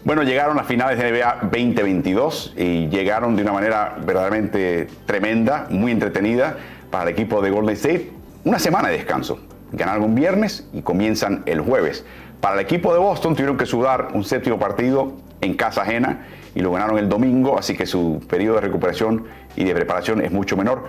[0.05, 5.91] Bueno, llegaron las finales de NBA 2022 y llegaron de una manera verdaderamente tremenda, muy
[5.91, 6.57] entretenida
[6.91, 8.11] para el equipo de Golden State.
[8.43, 9.39] Una semana de descanso.
[9.71, 12.05] Ganaron un viernes y comienzan el jueves.
[12.41, 16.61] Para el equipo de Boston tuvieron que sudar un séptimo partido en casa ajena y
[16.61, 20.55] lo ganaron el domingo, así que su periodo de recuperación y de preparación es mucho
[20.55, 20.83] menor.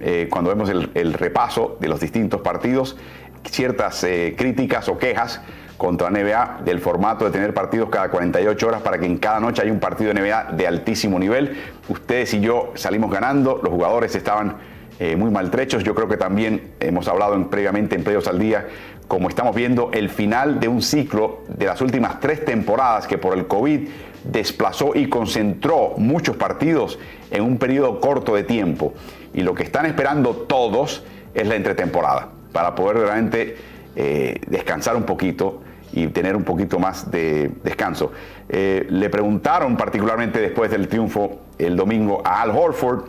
[0.00, 2.96] Eh, cuando vemos el, repaso de los distintos partidos,
[3.44, 5.40] ciertas eh, críticas o quejas
[5.76, 9.62] contra NBA del formato de tener partidos cada 48 horas para que en cada noche
[9.62, 11.56] haya un partido de NBA de altísimo nivel.
[11.88, 14.56] Ustedes y yo salimos ganando, los jugadores estaban
[15.00, 15.82] eh, muy maltrechos.
[15.82, 18.68] Yo creo que también hemos hablado en, previamente en Playos al Día,
[19.12, 23.36] como estamos viendo el final de un ciclo de las últimas tres temporadas que por
[23.36, 23.86] el COVID
[24.24, 26.98] desplazó y concentró muchos partidos
[27.30, 28.94] en un periodo corto de tiempo.
[29.34, 33.58] Y lo que están esperando todos es la entretemporada, para poder realmente
[33.96, 35.60] eh, descansar un poquito
[35.92, 38.12] y tener un poquito más de descanso.
[38.48, 43.04] Eh, le preguntaron particularmente después del triunfo el domingo a Al Horford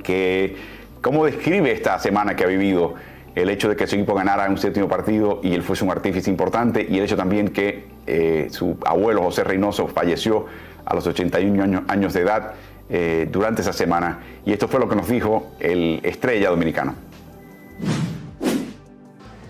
[0.00, 0.54] que
[1.00, 2.94] cómo describe esta semana que ha vivido
[3.42, 6.30] el hecho de que su equipo ganara un séptimo partido y él fuese un artífice
[6.30, 10.46] importante y el hecho también que eh, su abuelo José Reynoso falleció
[10.84, 12.54] a los 81 años, de edad
[12.88, 14.20] eh, durante esa semana.
[14.46, 16.94] Y esto fue lo que nos dijo el estrella dominicano.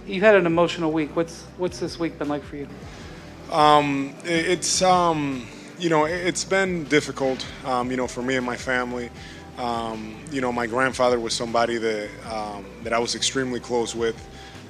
[0.06, 1.14] You've had an emotional week.
[1.14, 2.66] What's what's this week been like for you?
[3.52, 5.46] Um, it's um,
[5.78, 9.10] you know, it's been difficult, um, you know, for me and my family.
[9.58, 14.16] Um, you know, my grandfather was somebody that um, that I was extremely close with,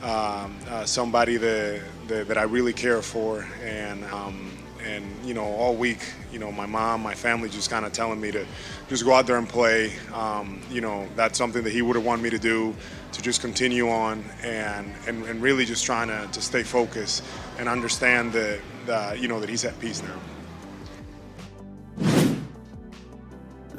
[0.03, 4.51] um, uh, somebody that, that, that I really care for, and um,
[4.83, 6.01] and you know, all week,
[6.33, 8.47] you know, my mom, my family just kind of telling me to
[8.89, 9.93] just go out there and play.
[10.15, 12.75] Um, you know, that's something that he would have wanted me to do,
[13.13, 17.23] to just continue on, and and, and really just trying to, to stay focused
[17.59, 20.38] and understand that, that you know that he's at peace now.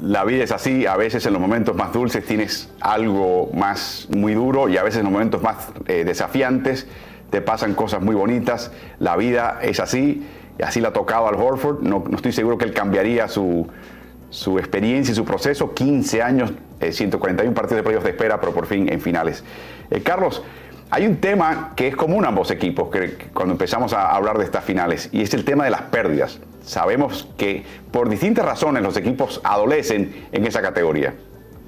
[0.02, 4.34] La vida es así, a veces en los momentos más dulces tienes algo más muy
[4.34, 6.86] duro y a veces en los momentos más eh, desafiantes
[7.30, 8.72] te pasan cosas muy bonitas.
[8.98, 10.26] La vida es así,
[10.58, 11.82] y así la ha tocado al Horford.
[11.82, 13.68] No, estoy seguro que él cambiaría su,
[14.58, 15.72] experiencia y su proceso.
[15.72, 19.44] 15 años, 141 eh, partidos de playoffs de espera, pero por fin en finales.
[19.90, 20.42] Eh, Carlos,
[20.90, 22.88] hay un tema que es común a ambos equipos
[23.32, 26.40] cuando empezamos a hablar de estas finales y es el tema de las pérdidas.
[26.62, 31.14] Sabemos que por distintas razones los equipos adolecen en esa categoría.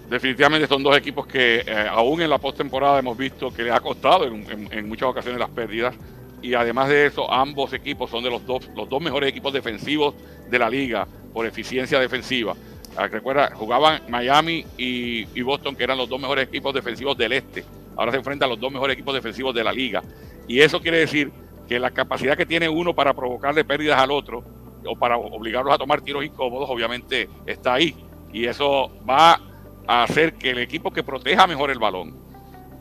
[0.08, 3.80] Definitivamente son dos equipos que eh, aún en la postemporada hemos visto que les ha
[3.80, 5.94] costado en, muchas ocasiones las pérdidas
[6.42, 10.14] y además de eso ambos equipos son de los dos, los dos mejores equipos defensivos
[10.50, 12.54] de la liga por eficiencia defensiva.
[12.94, 17.32] Ah, recuerda, jugaban Miami y, y Boston que eran los dos mejores equipos defensivos del
[17.32, 17.64] este
[17.96, 20.02] ahora se enfrenta a los dos mejores equipos defensivos de la liga.
[20.48, 21.30] Y eso quiere decir
[21.68, 24.44] que la capacidad que tiene uno para provocarle pérdidas al otro
[24.86, 27.94] o para obligarlos a tomar tiros incómodos, obviamente está ahí.
[28.32, 29.40] Y eso va
[29.86, 32.22] a hacer que el equipo que proteja mejor el balón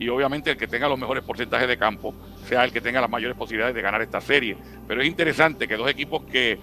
[0.02, 2.12] y obviamente el que tenga los mejores porcentajes de campo
[2.44, 4.56] sea el que tenga las mayores posibilidades de ganar esta serie.
[4.88, 6.58] Pero es interesante que dos equipos que,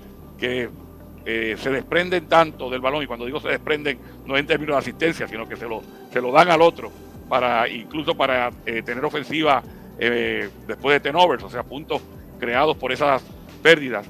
[1.25, 4.79] eh, se desprenden tanto del balón, y cuando digo se desprenden no en términos de
[4.79, 6.91] asistencia, sino que se lo, se lo dan al otro,
[7.29, 9.63] para incluso para eh, tener ofensiva
[9.99, 12.01] eh, después de turnovers, o sea, puntos
[12.39, 13.23] creados por esas
[13.61, 14.05] pérdidas,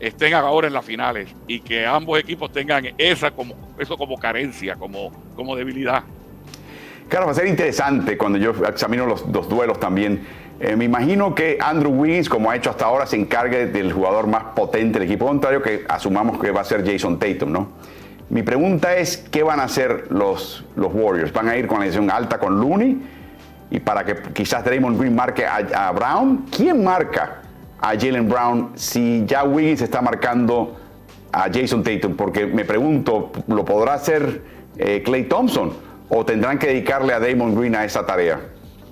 [0.00, 4.76] estén ahora en las finales y que ambos equipos tengan esa como, eso como carencia,
[4.76, 6.02] como, como debilidad.
[7.08, 10.26] Claro, va a ser interesante cuando yo examino los dos duelos también.
[10.60, 14.26] Eh, me imagino que Andrew Wiggins, como ha hecho hasta ahora, se encargue del jugador
[14.26, 17.68] más potente del equipo contrario, que asumamos que va a ser Jason Tatum, ¿no?
[18.28, 21.32] Mi pregunta es, ¿qué van a hacer los, los Warriors?
[21.32, 23.00] ¿Van a ir con la edición alta con Looney?
[23.70, 26.44] Y para que quizás Draymond Green marque a, Brown.
[26.54, 27.40] ¿Quién marca
[27.80, 30.76] a Jalen Brown si ya Wiggins está marcando
[31.32, 32.16] a Jason Tatum?
[32.16, 34.42] Porque me pregunto, ¿lo podrá hacer
[35.04, 35.72] Clay eh, Thompson?
[36.08, 38.40] ¿O tendrán que dedicarle a Draymond Green a esa tarea?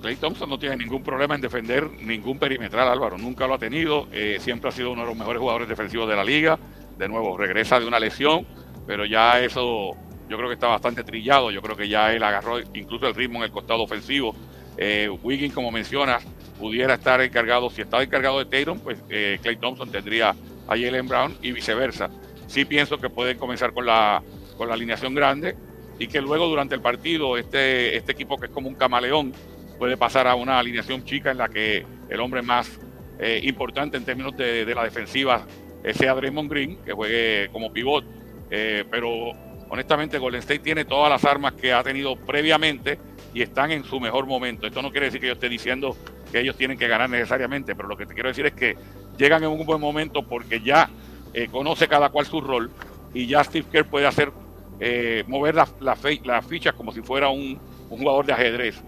[0.01, 3.17] Clay Thompson no tiene ningún problema en defender ningún perimetral, Álvaro.
[3.17, 4.07] Nunca lo ha tenido.
[4.11, 6.59] Eh, siempre ha sido uno de los mejores jugadores defensivos de la liga.
[6.97, 8.45] De nuevo, regresa de una lesión
[8.87, 9.91] pero ya eso
[10.29, 11.51] yo creo que está bastante trillado.
[11.51, 14.33] Yo creo que ya él agarró incluso el ritmo en el costado ofensivo.
[14.77, 16.25] Eh, Wiggins, como mencionas,
[16.59, 21.07] pudiera estar encargado, si está encargado de Tatum, pues eh, Clay Thompson tendría a Jalen
[21.07, 22.09] Brown y viceversa.
[22.47, 24.21] Sí pienso que pueden comenzar con la,
[24.57, 25.55] con la alineación grande
[25.99, 29.33] y que luego durante el partido este, este equipo que es como un camaleón
[29.77, 32.79] puede pasar a una alineación chica en la que el hombre más
[33.19, 35.45] eh, importante en términos de, de la defensiva
[35.93, 38.03] sea Draymond Green, que juegue como pivot
[38.49, 39.31] eh, pero
[39.69, 42.97] honestamente Golden State tiene todas las armas que ha tenido previamente
[43.33, 44.67] y están en su mejor momento.
[44.67, 45.95] Esto no quiere decir que yo esté diciendo
[46.31, 48.75] que ellos tienen que ganar necesariamente, pero lo que te quiero decir es que
[49.17, 50.89] llegan en un buen momento porque ya
[51.33, 52.71] eh, conoce cada cual su rol
[53.13, 54.31] y ya Steve Kerr puede hacer
[54.79, 55.95] eh, mover las la,
[56.41, 57.59] fichas como si fuera un,
[57.89, 58.81] jugador de ajedrez.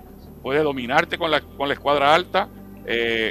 [0.43, 2.49] Puede dominarte con la, con la escuadra alta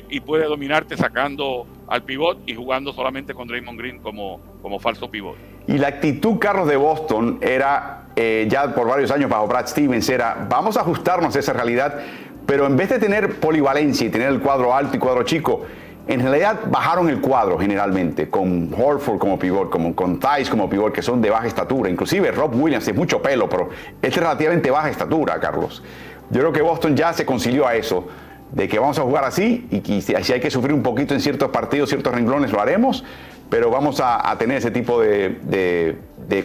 [0.08, 5.10] y puede dominarte sacando al pivot y jugando solamente con Draymond Green como, como falso
[5.10, 5.36] pivot.
[5.66, 10.08] Y la actitud, Carlos, de Boston era, eh, ya por varios años bajo Brad Stevens,
[10.08, 12.00] era vamos a ajustarnos a esa realidad,
[12.48, 15.66] pero en vez de tener polivalencia y tener el cuadro alto y cuadro chico,
[16.06, 20.90] en realidad bajaron el cuadro generalmente, con Horford como pivot, como, con Thais como pivot,
[20.90, 21.90] que son de baja estatura.
[21.90, 23.68] Inclusive Rob Williams es mucho pelo, pero
[24.00, 25.82] es relativamente baja estatura, Carlos.
[26.30, 28.08] Yo creo que Boston ya se concilió a eso,
[28.52, 31.50] de que vamos a jugar así y si hay que sufrir un poquito en ciertos
[31.50, 33.04] partidos, ciertos renglones, lo haremos,
[33.50, 35.96] pero vamos a, tener ese tipo de,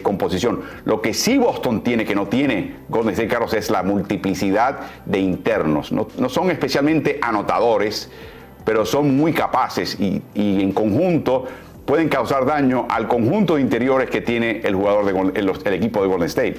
[0.02, 0.62] composición.
[0.84, 5.18] Lo que sí Boston tiene, que no tiene Golden State Carlos, es la multiplicidad de
[5.18, 5.92] internos.
[5.92, 8.10] No, son especialmente anotadores,
[8.64, 11.44] pero son muy capaces y, en conjunto
[11.84, 16.28] pueden causar daño al conjunto de interiores que tiene el jugador el, equipo de Golden
[16.28, 16.56] State.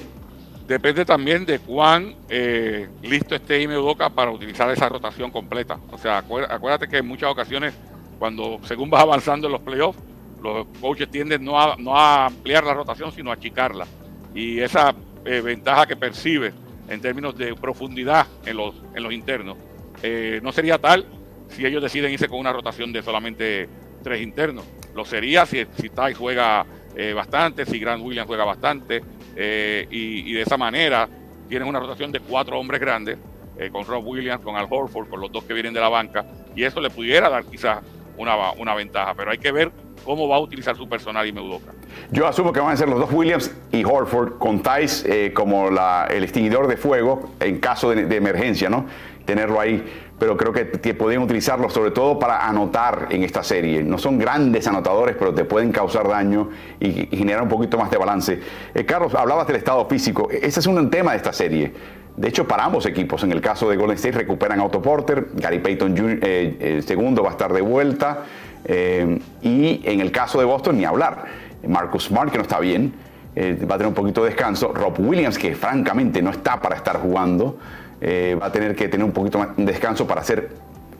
[0.66, 5.78] Depende también de cuán eh, listo esté Ime Udoka para utilizar esa rotación completa.
[5.92, 7.72] O sea, acuérdate que en muchas ocasiones,
[8.18, 10.00] cuando según vas avanzando en los playoffs,
[10.42, 13.86] los coaches tienden no a, no a ampliar la rotación, sino a achicarla.
[14.34, 14.92] Y esa
[15.24, 16.52] eh, ventaja que percibe
[16.88, 19.56] en términos de profundidad en los, en los internos
[20.02, 21.04] eh, no sería tal
[21.48, 23.68] si ellos deciden irse con una rotación de solamente
[24.02, 24.64] tres internos.
[24.96, 26.66] Lo sería si, si Tai juega
[27.14, 29.02] bastante, si Grant Williams juega bastante,
[29.36, 31.08] eh, y, de esa manera
[31.48, 33.18] tienes una rotación de cuatro hombres grandes,
[33.58, 36.24] eh, con Rob Williams, con Al Horford, con los dos que vienen de la banca,
[36.54, 37.78] y eso le pudiera dar quizás
[38.16, 39.70] una, una ventaja, pero hay que ver
[40.04, 41.72] cómo va a utilizar su personal y Meudoka.
[42.10, 46.22] Yo asumo que van a ser los dos Williams y Horford con Tice como el
[46.22, 48.86] extinguidor de fuego en caso de emergencia, ¿no?
[49.24, 49.84] Tenerlo ahí
[50.18, 53.82] pero creo que, pueden utilizarlo sobre todo para anotar en esta serie.
[53.82, 56.48] No son grandes anotadores, pero te pueden causar daño
[56.80, 58.40] y, generar un poquito más de balance.
[58.74, 60.28] Eh, Carlos, hablabas del estado físico.
[60.30, 61.72] Ese es un tema de esta serie.
[62.16, 65.28] De hecho, para ambos equipos, en el caso de Golden State, recuperan a Otto Porter,
[65.34, 68.24] Gary Payton Jr., eh, el segundo va a estar de vuelta,
[68.64, 71.24] eh, y en el caso de Boston, ni hablar.
[71.68, 72.94] Marcus Smart, que no está bien,
[73.36, 74.72] va a tener un poquito de descanso.
[74.72, 77.58] Rob Williams, que francamente no está para estar jugando.
[78.00, 80.50] Eh, va a tener que tener un poquito más de descanso para ser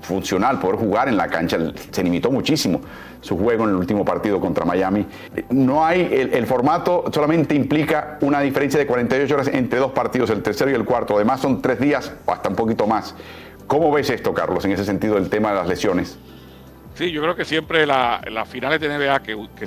[0.01, 1.59] funcional, poder jugar en la cancha.
[1.91, 2.81] Se limitó muchísimo
[3.21, 5.05] su juego en el último partido contra Miami.
[5.51, 10.43] No hay, el, formato solamente implica una diferencia de 48 horas entre dos partidos, el
[10.43, 11.17] tercero y el cuarto.
[11.17, 13.15] Además son tres días o hasta un poquito más.
[13.67, 16.19] ¿Cómo ves esto, Carlos, en ese sentido del tema de las lesiones?
[16.95, 19.67] Sí, yo creo que siempre las finales de NBA que,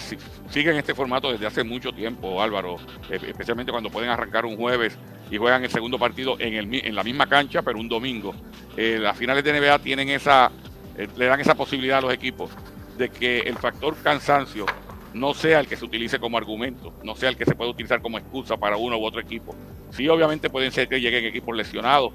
[0.49, 2.77] siguen este formato desde hace mucho tiempo, Álvaro,
[3.09, 4.97] eh, especialmente cuando pueden arrancar un jueves
[5.29, 8.33] y juegan el segundo partido en, el, en la misma cancha, pero un domingo.
[8.75, 10.51] Eh, las finales de NBA tienen esa,
[10.97, 12.51] eh, le dan esa posibilidad a los equipos
[12.97, 14.65] de que el factor cansancio
[15.13, 18.01] no sea el que se utilice como argumento, no sea el que se pueda utilizar
[18.01, 19.55] como excusa para uno u otro equipo.
[19.91, 22.13] Sí, obviamente pueden ser que lleguen equipos lesionados,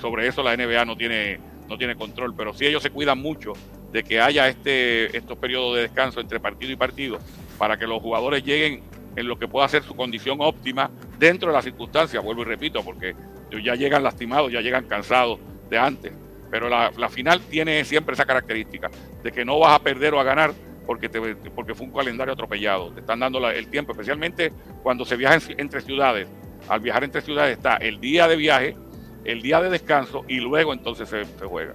[0.00, 3.52] sobre eso la NBA no tiene, no tiene control, pero sí ellos se cuidan mucho
[3.92, 7.18] de que haya este, estos periodos de descanso entre partido y partido
[7.58, 8.82] para que los jugadores lleguen
[9.20, 12.82] en lo que pueda ser su condición óptima dentro de las circunstancias, vuelvo y repito,
[12.82, 13.14] porque
[13.62, 16.12] ya llegan lastimados, ya llegan cansados de antes.
[16.50, 18.90] Pero la, final tiene siempre esa característica
[19.22, 20.52] de que no vas a perder o a ganar
[20.84, 21.08] porque,
[21.54, 22.90] porque fue un calendario atropellado.
[22.92, 24.52] Te están dando el tiempo, especialmente
[24.82, 26.28] cuando se viaja entre ciudades.
[26.68, 28.76] Al viajar entre ciudades está el día de viaje,
[29.24, 31.74] el día de descanso y luego entonces se juega.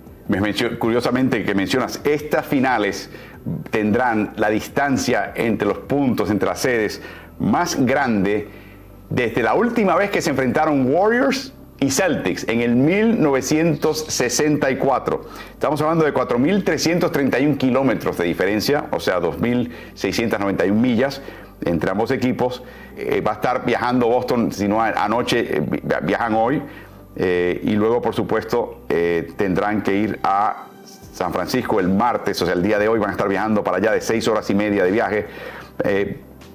[0.80, 3.12] Curiosamente que mencionas, estas finales
[3.70, 7.02] tendrán la distancia entre los puntos, entre las sedes,
[7.40, 8.50] más grande
[9.10, 15.22] desde la última vez que se enfrentaron Warriors y Celtics en el 1964.
[15.52, 21.22] Estamos hablando de 4.331 kilómetros de diferencia, o sea, 2.691 millas
[21.64, 22.64] entre ambos equipos.
[22.98, 25.64] Eh, va a estar viajando Boston, si no anoche, eh,
[26.04, 26.62] viajan hoy.
[27.18, 28.82] Eh, y luego, por supuesto,
[29.38, 30.66] tendrán que ir a
[31.14, 33.78] San Francisco el martes, o sea, el día de hoy van a estar viajando para
[33.78, 35.28] allá de seis horas y media de viaje.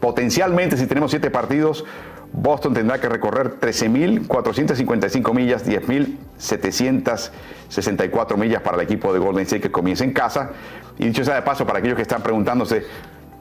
[0.00, 1.84] Potencialmente, si tenemos siete partidos,
[2.32, 9.70] Boston tendrá que recorrer 13.455 millas, 10.764 millas para el equipo de Golden State que
[9.70, 10.50] comienza en casa.
[10.98, 12.84] Y dicho sea de paso, para aquellos que están preguntándose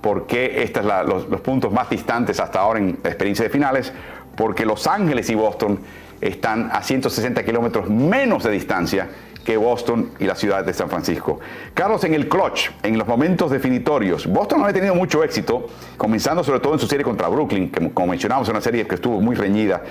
[0.02, 3.50] por qué estos son los, los puntos más distantes hasta ahora en la experiencia de
[3.50, 3.92] finales,
[4.36, 5.80] porque Los Ángeles y Boston
[6.22, 9.10] están a 160 kilómetros menos de distancia
[9.50, 11.40] que Boston y la ciudad de San Francisco.
[11.74, 15.66] Carlos, en el clutch, en los momentos definitorios, Boston no ha tenido mucho éxito,
[15.98, 18.94] comenzando sobre todo en su serie contra Brooklyn, que como mencionamos, es una serie que
[18.94, 19.82] estuvo muy reñida,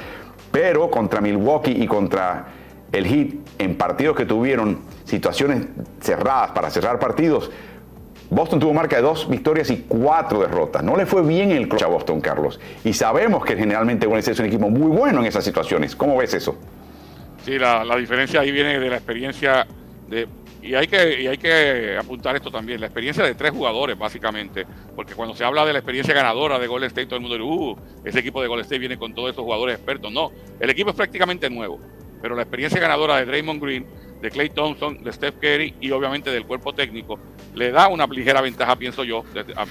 [0.53, 2.47] pero contra Milwaukee y contra
[2.93, 5.67] el Heat, en partidos que tuvieron situaciones
[6.01, 7.51] cerradas para cerrar partidos,
[8.31, 10.85] Boston tuvo marca de dos victorias y cuatro derrotas.
[10.85, 12.61] No le fue bien el clutch a Boston, Carlos.
[12.85, 15.97] Y sabemos que generalmente Golden es un equipo muy bueno en esas situaciones.
[15.97, 16.57] ¿Cómo ves eso?
[17.49, 19.67] Sí, la, diferencia ahí viene de la experiencia
[20.07, 20.29] de...
[20.61, 24.67] Y hay, que, y hay que apuntar esto también, la experiencia de tres jugadores, básicamente.
[24.95, 27.49] Porque cuando se habla de la experiencia ganadora de Golden State, todo el mundo dice,
[27.49, 30.13] uh, ese equipo de Golden State viene con todos esos jugadores expertos.
[30.13, 30.31] No,
[30.61, 31.81] el equipo es prácticamente nuevo.
[32.21, 33.87] Pero la experiencia ganadora de Draymond Green
[34.21, 37.19] de Clay Thompson, de Steph Curry y obviamente del cuerpo técnico,
[37.55, 39.25] le da una ligera ventaja, pienso yo,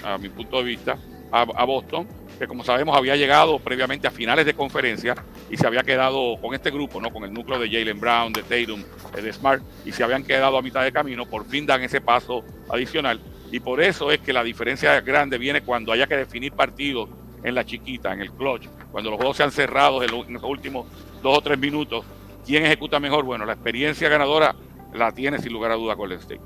[0.03, 0.97] a, mi punto de vista,
[1.31, 5.15] a, Boston, que como sabemos había llegado previamente a finales de conferencia
[5.49, 7.11] y se había quedado con este grupo, ¿no?
[7.11, 8.83] con el núcleo de Jalen Brown, de Tatum,
[9.13, 12.43] de Smart, y se habían quedado a mitad de camino, por fin dan ese paso
[12.69, 13.19] adicional.
[13.51, 17.09] Y por eso es que la diferencia grande viene cuando haya que definir partidos
[17.43, 20.85] en la chiquita, en el clutch, cuando los juegos sean cerrados en los últimos
[21.21, 22.05] dos o tres minutos
[22.47, 23.25] ¿Quién ejecuta mejor?
[23.25, 24.55] Bueno, la experiencia ganadora
[24.93, 26.41] la tiene sin lugar a duda Golden State.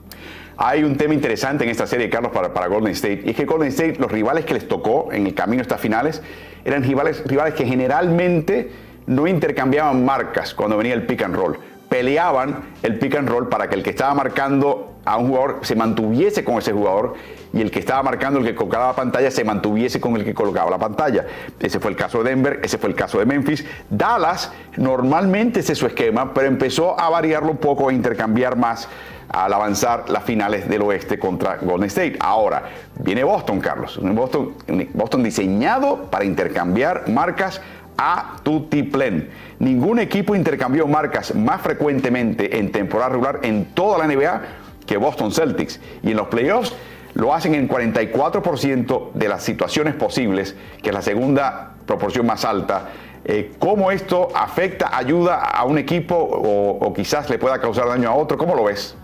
[0.57, 3.45] Hay un tema interesante en esta serie, Carlos, para, para, Golden State, y es que
[3.45, 6.21] Golden State, los rivales que les tocó en el camino a estas finales,
[6.65, 8.71] eran rivales, rivales que generalmente
[9.07, 11.57] no intercambiaban marcas cuando venía el pick and roll.
[11.89, 15.75] Peleaban el pick and roll para que el que estaba marcando a un jugador se
[15.75, 17.15] mantuviese con ese jugador
[17.53, 20.33] y el que estaba marcando, el que colocaba la pantalla, se mantuviese con el que
[20.33, 21.25] colocaba la pantalla.
[21.59, 23.65] Ese fue el caso de Denver, ese fue el caso de Memphis.
[23.89, 28.87] Dallas, normalmente ese es su esquema, pero empezó a variarlo un poco, a intercambiar más
[29.27, 32.17] al avanzar las finales del oeste contra Golden State.
[32.19, 32.63] Ahora,
[32.99, 33.99] viene Boston, Carlos.
[34.01, 34.53] Boston,
[34.93, 37.61] Boston diseñado para intercambiar marcas
[37.97, 39.29] a tutiplen.
[39.59, 44.41] Ningún equipo intercambió marcas más frecuentemente en temporada regular en toda la NBA
[44.85, 45.79] que Boston Celtics.
[46.03, 46.73] Y en los playoffs
[47.13, 52.89] lo hacen en 44% de las situaciones posibles, que es la segunda proporción más alta.
[53.23, 58.15] Eh, ¿Cómo esto afecta, ayuda a un equipo o, quizás le pueda causar daño a
[58.15, 58.37] otro?
[58.37, 58.95] ¿Cómo lo ves?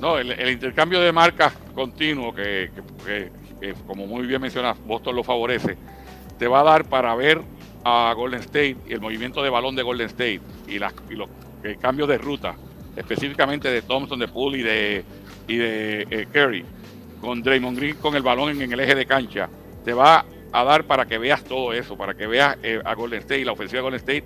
[0.00, 2.70] No, el, intercambio de marcas continuo, que,
[3.86, 5.76] como muy bien mencionas, Boston lo favorece,
[6.38, 7.42] te va a dar para ver
[7.84, 11.28] a Golden State y el movimiento de balón de Golden State y, los
[11.80, 12.54] cambios de ruta,
[13.00, 15.04] específicamente de Thompson, de Poole y de,
[15.48, 16.64] y de eh, Curry,
[17.20, 19.48] con Draymond Green con el balón en, el eje de cancha,
[19.84, 23.20] te va a dar para que veas todo eso, para que veas eh, a Golden
[23.20, 24.24] State, la ofensiva de Golden State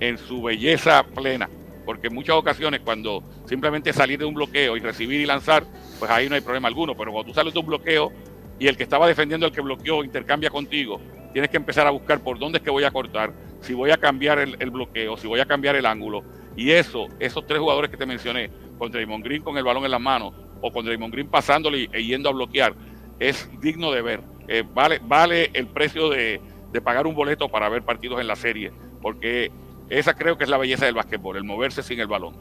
[0.00, 1.48] en su belleza plena.
[1.84, 5.64] Porque en muchas ocasiones cuando simplemente salir de un bloqueo y recibir y lanzar,
[5.98, 6.96] pues ahí no hay problema alguno.
[6.96, 8.12] Pero cuando tú sales de un bloqueo
[8.58, 11.00] y el que estaba defendiendo el que bloqueó intercambia contigo,
[11.32, 13.32] tienes que empezar a buscar por dónde es que voy a cortar,
[13.66, 16.22] si voy a cambiar el, bloqueo, si voy a cambiar el ángulo.
[16.54, 19.90] Y eso, esos tres jugadores que te mencioné, con Draymond Green con el balón en
[19.90, 22.74] las manos o con Draymond Green pasándole y, yendo a bloquear,
[23.18, 24.20] es digno de ver.
[24.48, 26.40] Eh, vale, vale el precio de,
[26.84, 29.50] pagar un boleto para ver partidos en la serie, porque
[29.88, 32.34] esa creo que es la belleza del básquetbol, el moverse sin el balón.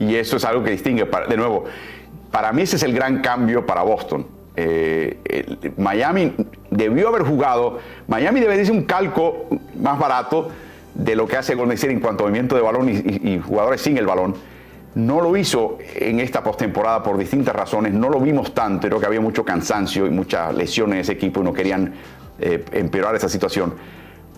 [0.00, 1.64] Y eso es algo que distingue, de nuevo,
[2.32, 6.34] para mí ese es el gran cambio para Boston eh, Miami
[6.70, 7.78] debió haber jugado,
[8.08, 9.48] Miami debe ser un calco
[9.80, 10.50] más barato
[10.94, 13.96] de lo que hace Golden State en cuanto a movimiento de balón y, jugadores sin
[13.96, 14.34] el balón.
[14.94, 19.06] No lo hizo en esta postemporada por distintas razones, no lo vimos tanto, creo que
[19.06, 21.94] había mucho cansancio y muchas lesiones en ese equipo y no querían
[22.38, 23.72] eh, empeorar esa situación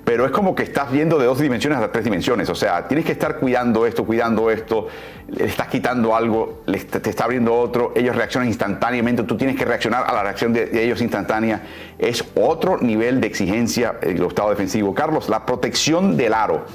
[0.04, 2.48] pero es como que estás viendo de dos dimensiones a tres dimensiones.
[2.50, 4.88] O sea, tienes que estar cuidando esto, cuidando esto,
[5.28, 10.04] le estás quitando algo, te está abriendo otro, ellos reaccionan instantáneamente, tú tienes que reaccionar
[10.06, 11.62] a la reacción de, ellos instantánea.
[11.98, 14.94] Es otro nivel de exigencia el estado defensivo.
[14.94, 16.66] Carlos, la protección del aro.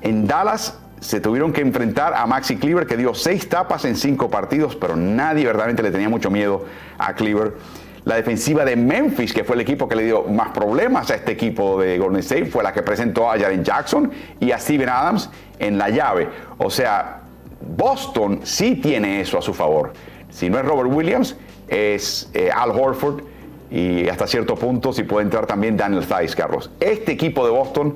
[0.00, 4.30] En Dallas se tuvieron que enfrentar a Maxi Cleaver, que dio seis tapas en cinco
[4.30, 6.64] partidos, pero nadie verdaderamente le tenía mucho miedo
[6.96, 7.52] a Cleaver.
[8.04, 11.32] La defensiva de Memphis, que fue el equipo que le dio más problemas a este
[11.32, 15.30] equipo de Golden State, fue la que presentó a Jaren Jackson y a Steven Adams
[15.58, 16.28] en la llave.
[16.58, 17.22] O sea,
[17.76, 19.92] Boston sí tiene eso a su favor.
[20.28, 21.36] Si no es Robert Williams,
[21.66, 23.22] es eh, Al Horford
[23.70, 26.70] y hasta cierto punto si puede entrar también Daniel Thies, Carlos.
[26.80, 27.94] Este equipo de Boston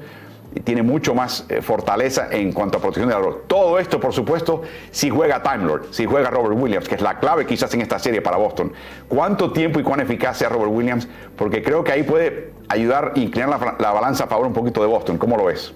[0.65, 4.63] tiene mucho más eh, fortaleza en cuanto a protección de la Todo esto, por supuesto,
[4.91, 7.99] si juega Time Lord, si juega Robert Williams, que es la clave quizás en esta
[7.99, 8.73] serie para Boston.
[9.09, 11.09] ¿Cuánto tiempo y cuán eficaz sea Robert Williams?
[11.37, 14.87] Porque creo que ahí puede ayudar y inclinar la, balanza a favor un poquito de
[14.87, 15.19] Boston.
[15.19, 15.73] ¿Cómo lo ves?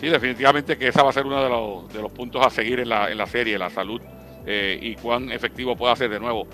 [0.00, 1.42] Sí, definitivamente que esa va a ser uno
[1.88, 4.00] de los, puntos a seguir en la, serie, la salud
[4.46, 6.46] eh, y cuán efectivo puede ser de nuevo.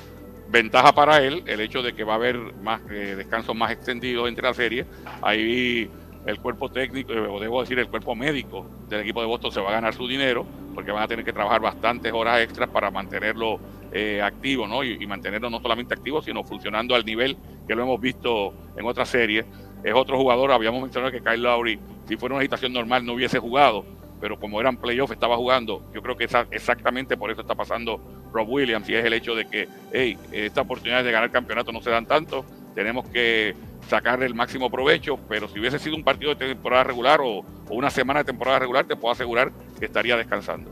[0.49, 4.29] Ventaja para él el hecho de que va a haber más eh, descansos más extendidos
[4.29, 4.85] entre la serie.
[5.23, 5.89] Ahí
[6.27, 9.61] el cuerpo técnico, eh, o debo decir el cuerpo médico del equipo de Boston se
[9.61, 12.91] va a ganar su dinero porque van a tener que trabajar bastantes horas extras para
[12.91, 13.59] mantenerlo
[13.93, 14.85] eh, activo, ¿no?
[14.85, 19.09] Y, mantenerlo no solamente activo, sino funcionando al nivel que lo hemos visto en otras
[19.09, 19.45] series.
[19.83, 23.39] Es otro jugador, habíamos mencionado que Kyle Lowry, si fuera una situación normal, no hubiese
[23.39, 23.85] jugado,
[24.21, 25.83] pero como eran playoffs, estaba jugando.
[25.93, 28.01] Yo creo que exactamente por eso está pasando
[28.33, 31.83] Rob Williams, y es el hecho de que, hey, esta oportunidad de ganar campeonato no
[31.83, 32.45] se dan tanto,
[32.75, 33.57] tenemos que
[33.91, 37.91] sacar el máximo provecho, pero si hubiese sido un partido de temporada regular o, una
[37.91, 40.70] semana de temporada regular, te puedo asegurar que estaría descansando.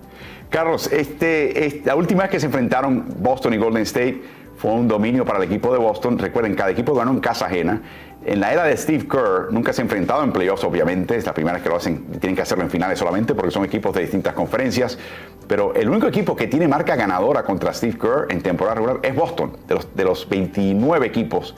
[0.51, 4.23] Carlos, este, la última vez que se enfrentaron Boston y Golden State
[4.57, 6.19] fue un dominio para el equipo de Boston.
[6.19, 7.83] Recuerden, cada equipo ganó en casa ajena.
[8.25, 11.16] En la era de Steve Kerr nunca se ha enfrentado en playoffs, obviamente.
[11.16, 12.05] Es la primera vez que lo hacen.
[12.19, 14.99] Tienen que hacerlo en finales solamente porque son equipos de distintas conferencias.
[15.47, 19.14] Pero el único equipo que tiene marca ganadora contra Steve Kerr en temporada regular es
[19.14, 19.57] Boston.
[19.69, 21.55] De los, de los 29 equipos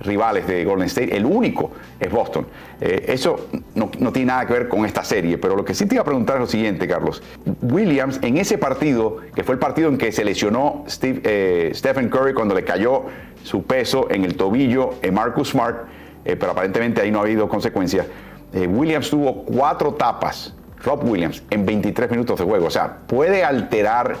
[0.00, 2.46] rivales de Golden State, el único es Boston.
[2.80, 5.94] Eh, eso no, tiene nada que ver con esta serie, pero lo que sí te
[5.94, 7.22] iba a preguntar es lo siguiente, Carlos.
[7.62, 12.34] Williams, en ese partido, que fue el partido en que se lesionó eh, Stephen Curry
[12.34, 13.04] cuando le cayó
[13.42, 15.86] su peso en el tobillo en Marcus Smart,
[16.24, 18.06] eh, pero aparentemente ahí no ha habido consecuencia,
[18.52, 22.66] Williams tuvo cuatro tapas, Rob Williams, en 23 minutos de juego.
[22.66, 24.16] O sea, puede alterar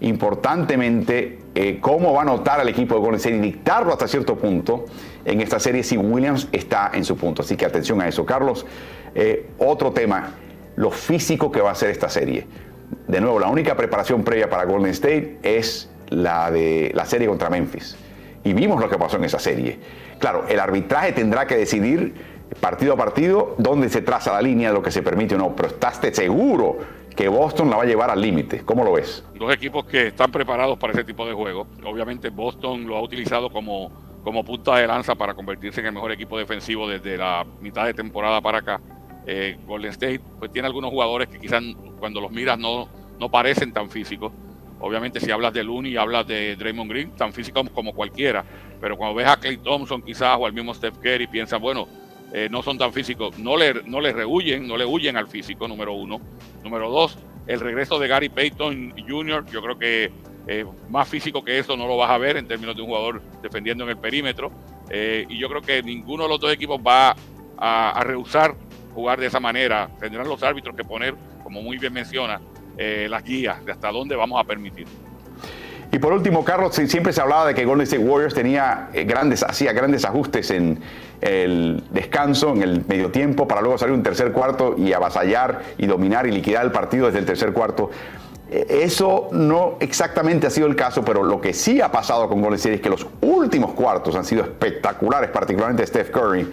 [0.00, 1.38] importantemente
[1.80, 4.84] cómo va a notar al equipo de Golden State y dictarlo hasta cierto punto
[5.28, 7.42] en esta serie si Williams está en su punto.
[7.42, 8.24] Así que atención a eso.
[8.24, 8.66] Carlos,
[9.14, 10.34] eh, otro tema,
[10.76, 12.46] lo físico que va a ser esta serie.
[13.06, 17.50] De nuevo, la única preparación previa para Golden State es la de la serie contra
[17.50, 17.96] Memphis.
[18.44, 19.78] Y vimos lo que pasó en esa serie.
[20.18, 22.14] Claro, el arbitraje tendrá que decidir
[22.60, 25.54] partido a partido dónde se traza la línea de lo que se permite o no,
[25.54, 26.78] pero estás seguro
[27.14, 28.62] que Boston la va a llevar al límite.
[28.64, 29.24] ¿Cómo lo ves?
[29.34, 31.66] Dos equipos que están preparados para ese tipo de juego.
[31.84, 33.90] Obviamente Boston lo ha utilizado como,
[34.28, 37.94] como punta de lanza para convertirse en el mejor equipo defensivo desde la mitad de
[37.94, 38.78] temporada para acá.
[39.26, 41.62] Eh, Golden State pues tiene algunos jugadores que quizás
[41.98, 44.30] cuando los miras no, no parecen tan físicos.
[44.80, 48.44] Obviamente si hablas de Looney hablas de Draymond Green, tan físicos como cualquiera.
[48.78, 51.88] Pero cuando ves a Clay Thompson quizás o al mismo Steph Curry, piensas, bueno,
[52.34, 55.66] eh, no son tan físicos, no le, no le rehuyen, no le huyen al físico,
[55.66, 56.20] número uno.
[56.62, 57.16] Número dos,
[57.46, 60.12] el regreso de Gary Payton Jr., yo creo que
[60.48, 63.22] eh, más físico que eso no lo vas a ver en términos de un jugador
[63.42, 64.50] defendiendo en el perímetro.
[64.90, 67.14] Eh, y yo creo que ninguno de los dos equipos va
[67.58, 68.54] a, rehusar
[68.94, 69.88] jugar de esa manera.
[70.00, 72.40] Tendrán los árbitros que poner, como muy bien menciona,
[72.76, 74.86] las guías de hasta dónde vamos a permitir.
[75.90, 79.72] Y por último, Carlos, siempre se hablaba de que Golden State Warriors tenía grandes, hacía
[79.72, 80.80] grandes ajustes en,
[81.20, 85.86] el descanso, en el medio tiempo, para luego salir un tercer cuarto y avasallar y
[85.86, 87.90] dominar y liquidar el partido desde el tercer cuarto.
[88.50, 92.40] E, eso no exactamente ha sido el caso, pero lo que sí ha pasado con
[92.40, 96.52] Golden State es que los últimos cuartos han sido espectaculares, particularmente Steph Curry.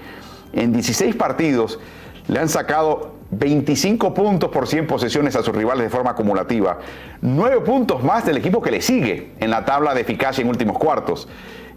[0.54, 1.80] En 16 partidos
[2.28, 6.80] le han sacado 25 puntos por 100 posesiones a sus rivales de forma acumulativa,
[7.22, 10.78] 9 puntos más del equipo que le sigue en la tabla de eficacia en últimos
[10.78, 11.28] cuartos.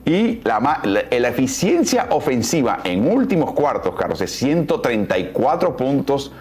[0.04, 6.38] Y la, eficiencia ofensiva en últimos cuartos, Carlos, es 134 puntos por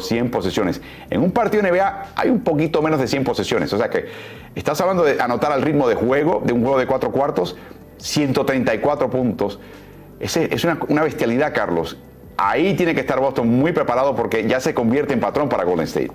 [0.00, 0.80] 100 posesiones.
[1.10, 3.72] En un partido NBA hay un poquito menos de 100 posesiones.
[3.72, 4.06] O sea que
[4.54, 7.56] estás hablando de anotar al ritmo de juego, de un juego de cuatro cuartos,
[7.98, 9.58] 134 puntos.
[10.20, 11.96] Es, una, una, bestialidad, Carlos.
[12.36, 15.86] Ahí tiene que estar Boston muy preparado porque ya se convierte en patrón para Golden
[15.86, 16.10] State.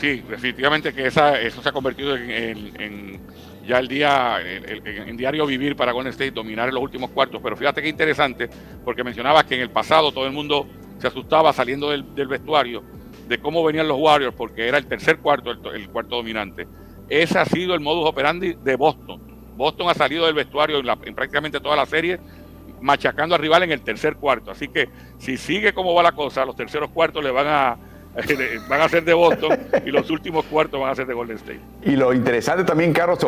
[0.00, 3.20] Sí, definitivamente que esa, eso se ha convertido en
[3.68, 7.40] ya el día, en, diario vivir para Golden State, dominar en los últimos cuartos.
[7.42, 8.48] Pero fíjate qué interesante,
[8.82, 10.66] porque mencionabas que en el pasado todo el mundo
[10.98, 12.82] se asustaba saliendo del, vestuario
[13.28, 16.66] de cómo venían los Warriors, porque era el tercer cuarto, el, cuarto dominante.
[17.08, 19.20] Ese ha sido el modus operandi de Boston.
[19.56, 22.18] Boston ha salido del vestuario en, prácticamente toda la serie
[22.80, 24.50] machacando al rival en el tercer cuarto.
[24.50, 27.76] Así que si sigue como va la cosa, los terceros cuartos le van a,
[28.68, 31.60] van a ser de Boston y los últimos cuartos van a ser de Golden State.
[31.82, 33.18] Y lo interesante también, Carlos,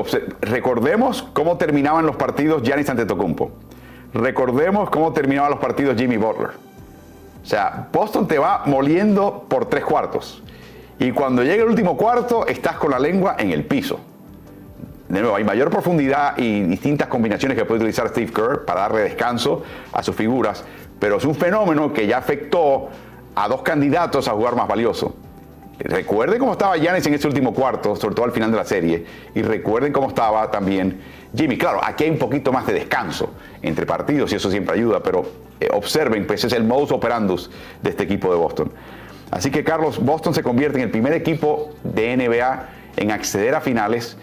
[0.41, 3.53] recordemos cómo terminaban los partidos Giannis Antetokounmpo.
[4.15, 6.70] Recordemos cómo terminaban los partidos Jimmy Butler.
[7.43, 10.43] O sea, Boston te va moliendo por tres cuartos.
[10.99, 13.99] Y cuando llega el último cuarto, estás con la lengua en el piso.
[15.09, 19.01] De nuevo, hay mayor profundidad y distintas combinaciones que puede utilizar Steve Kerr para darle
[19.01, 19.63] descanso
[19.93, 20.63] a sus figuras,
[21.01, 22.91] pero es un fenómeno que ya afectó
[23.35, 25.17] a dos candidatos a jugar más valioso.
[25.81, 29.07] Recuerden cómo estaba Giannis en ese último cuarto, sobre todo al final de la serie,
[29.35, 31.01] y recuerden cómo estaba también
[31.35, 31.57] Jimmy.
[31.57, 33.31] Claro, aquí hay un poquito más de descanso
[33.63, 35.25] entre partidos y eso siempre ayuda, pero
[35.61, 37.51] eh, observen, pues es el modus operandus
[37.83, 38.73] de este equipo de Boston.
[39.31, 43.61] Así que Carlos, Boston se convierte en el primer equipo de NBA en acceder a
[43.61, 44.17] finales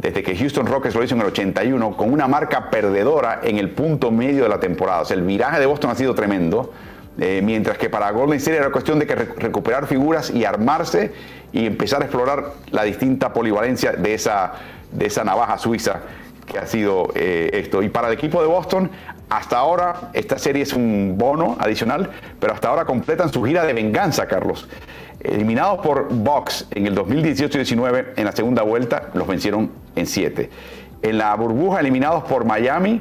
[0.00, 3.70] desde que Houston Rockets lo hizo en el 81 con una marca perdedora en el
[3.70, 5.02] punto medio de la temporada.
[5.02, 6.72] O sea, el viraje de Boston ha sido tremendo
[7.18, 11.12] eh, mientras que para Golden State era cuestión de que recuperar figuras y armarse
[11.52, 14.52] y empezar a explorar la distinta polivalencia de esa,
[14.92, 16.00] de esa navaja suiza
[16.46, 17.82] que ha sido eh, esto.
[17.82, 18.90] Y para el equipo de Boston,
[19.28, 23.72] hasta ahora esta serie es un bono adicional, pero hasta ahora completan su gira de
[23.72, 24.68] venganza, Carlos.
[25.20, 30.50] Eliminados por Bucks en el 2018-19 en la segunda vuelta, los vencieron en 7.
[31.02, 33.00] En la burbuja, eliminados por Miami,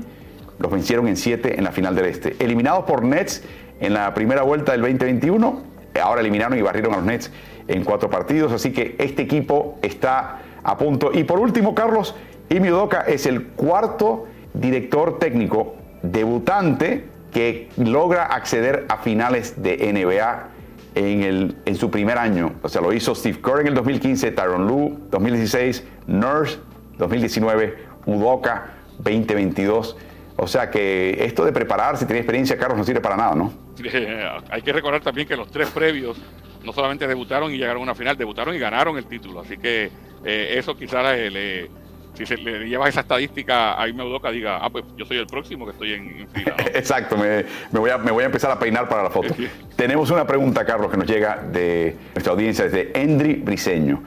[0.59, 2.35] los vencieron en 7 en la final del Este.
[2.39, 3.43] Eliminados por Nets
[3.79, 5.61] en la primera vuelta del 2021.
[6.01, 7.31] Ahora eliminaron y barrieron a los Nets
[7.67, 11.11] en cuatro partidos, así que este equipo está a punto.
[11.13, 12.15] Y por último, Carlos,
[12.49, 20.49] Imi Udoka es el cuarto director técnico debutante que logra acceder a finales de NBA
[20.95, 22.53] en, el, en su primer año.
[22.61, 26.59] O sea, lo hizo Steve Kerr en el 2015, Tyron Lue 2016, Nurse
[26.97, 29.97] 2019, Udoka 2022.
[30.35, 33.53] O sea que esto de prepararse, tener experiencia, Carlos, no sirve para nada, ¿no?
[34.49, 36.17] Hay que recordar también que los tres previos
[36.63, 39.41] no solamente debutaron y llegaron a una final, debutaron y ganaron el título.
[39.41, 39.89] Así que
[40.23, 41.69] eh, eso quizás le,
[42.13, 45.27] si se le llevas esa estadística a Ime Udoka, diga, ah, pues yo soy el
[45.27, 46.55] próximo que estoy en, fila.
[46.73, 49.33] Exacto, me, voy a, me, voy a, empezar a peinar para la foto.
[49.75, 54.03] Tenemos una pregunta, Carlos, que nos llega de nuestra audiencia, desde Endri Briseño.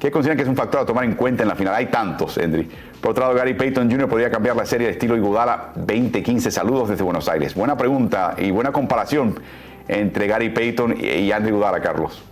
[0.00, 1.74] ¿Qué consideran que es un factor a tomar en cuenta en la final?
[1.74, 2.68] Hay tantos, Endri.
[3.00, 4.08] Por otro lado, Gary Payton Jr.
[4.08, 6.50] podría cambiar la serie de estilo Igudala 2015.
[6.50, 7.54] Saludos desde Buenos Aires.
[7.54, 9.40] Buena pregunta y buena comparación
[9.88, 12.22] entre Gary Payton y Andrew Iguodala, Carlos.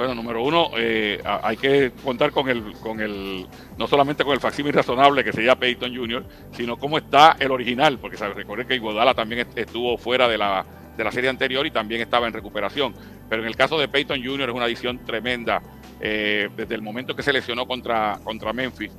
[0.00, 3.46] Bueno, número uno, eh, hay que contar con el, con el,
[3.76, 7.98] no solamente con el facsímil razonable que sería Peyton Jr., sino cómo está el original,
[7.98, 10.64] porque recuerden que Iguodala también estuvo fuera de la,
[10.96, 12.94] de la serie anterior y también estaba en recuperación.
[13.28, 14.48] Pero en el caso de Peyton Jr.
[14.48, 15.60] es una adición tremenda.
[16.00, 18.92] Eh, desde el momento que se lesionó contra, contra Memphis,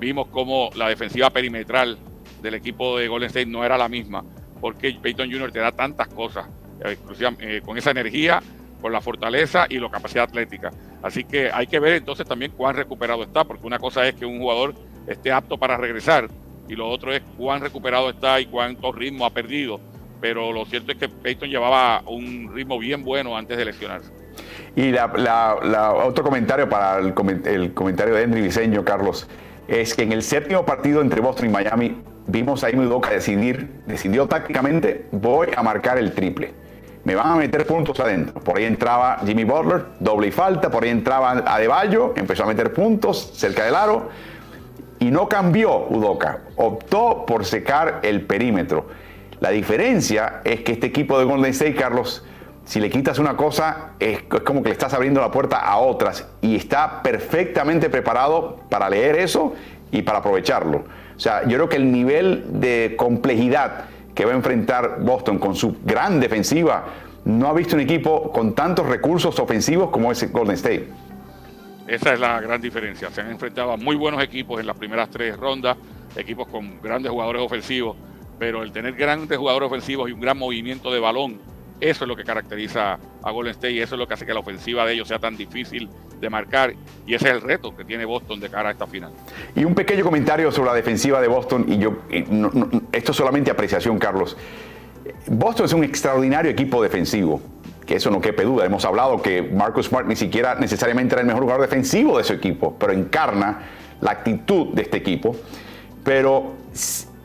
[0.00, 2.00] vimos cómo la defensiva perimetral
[2.42, 4.24] del equipo de Golden State no era la misma,
[4.60, 5.52] porque Peyton Jr.
[5.52, 6.48] te da tantas cosas,
[6.84, 8.42] eh, con esa energía
[8.80, 10.70] con la fortaleza y la capacidad atlética.
[11.02, 14.26] Así que hay que ver entonces también cuán recuperado está, porque una cosa es que
[14.26, 14.74] un jugador
[15.06, 16.28] esté apto para regresar
[16.68, 19.80] y lo otro es cuán recuperado está y cuánto ritmo ha perdido.
[20.20, 24.10] Pero lo cierto es que Peyton llevaba un ritmo bien bueno antes de lesionarse.
[24.76, 29.28] Y la, otro comentario para el, comentario de Henry Viseño, Carlos,
[29.66, 34.26] es que en el séptimo partido entre Boston y Miami vimos a Ime decidir, decidió
[34.26, 36.52] tácticamente, voy a marcar el triple
[37.08, 38.38] me van a meter puntos adentro.
[38.38, 42.70] Por ahí entraba Jimmy Butler, doble y falta, por ahí entraba Adebayo, empezó a meter
[42.74, 44.10] puntos cerca del aro
[44.98, 48.88] y no cambió Udoca, optó por secar el perímetro.
[49.40, 52.26] La diferencia es que este equipo de Golden State, Carlos,
[52.66, 56.28] si le quitas una cosa, es, como que le estás abriendo la puerta a otras
[56.42, 59.54] y está perfectamente preparado para leer eso
[59.90, 60.84] y para aprovecharlo.
[61.16, 63.86] O sea, yo creo que el nivel de complejidad
[64.18, 66.86] que va a enfrentar Boston con su gran defensiva,
[67.24, 70.88] no ha visto un equipo con tantos recursos ofensivos como ese Golden State.
[71.86, 73.10] Esa es la gran diferencia.
[73.12, 75.76] Se han enfrentado a muy buenos equipos en las primeras tres rondas,
[76.16, 77.96] equipos con grandes jugadores ofensivos,
[78.40, 81.38] pero el tener grandes jugadores ofensivos y un gran movimiento de balón,
[81.78, 84.34] eso es lo que caracteriza a Golden State y eso es lo que hace que
[84.34, 85.88] la ofensiva de ellos sea tan difícil
[86.20, 86.74] de marcar
[87.06, 89.12] y ese es el reto que tiene Boston de cara a esta final.
[89.54, 91.98] Y un pequeño comentario sobre la defensiva de Boston y yo
[92.92, 94.36] esto es solamente apreciación Carlos.
[95.26, 97.40] Boston es un extraordinario equipo defensivo,
[97.86, 98.66] que eso no quepe duda.
[98.66, 102.32] Hemos hablado que Marcus Smart ni siquiera necesariamente era el mejor jugador defensivo de su
[102.32, 103.60] equipo, pero encarna
[104.00, 105.36] la actitud de este equipo.
[106.04, 106.52] Pero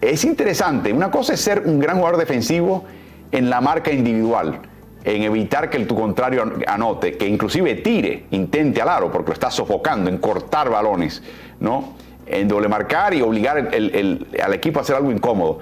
[0.01, 2.85] es interesante, una cosa es ser un gran jugador defensivo
[3.31, 4.59] en la marca individual
[5.03, 9.51] en evitar que tu contrario anote, que inclusive tire, intente al aro, porque lo está
[9.51, 11.21] sofocando, en cortar balones,
[11.59, 11.95] ¿no?
[12.25, 15.59] En doble marcar y obligar al equipo a hacer algo incómodo.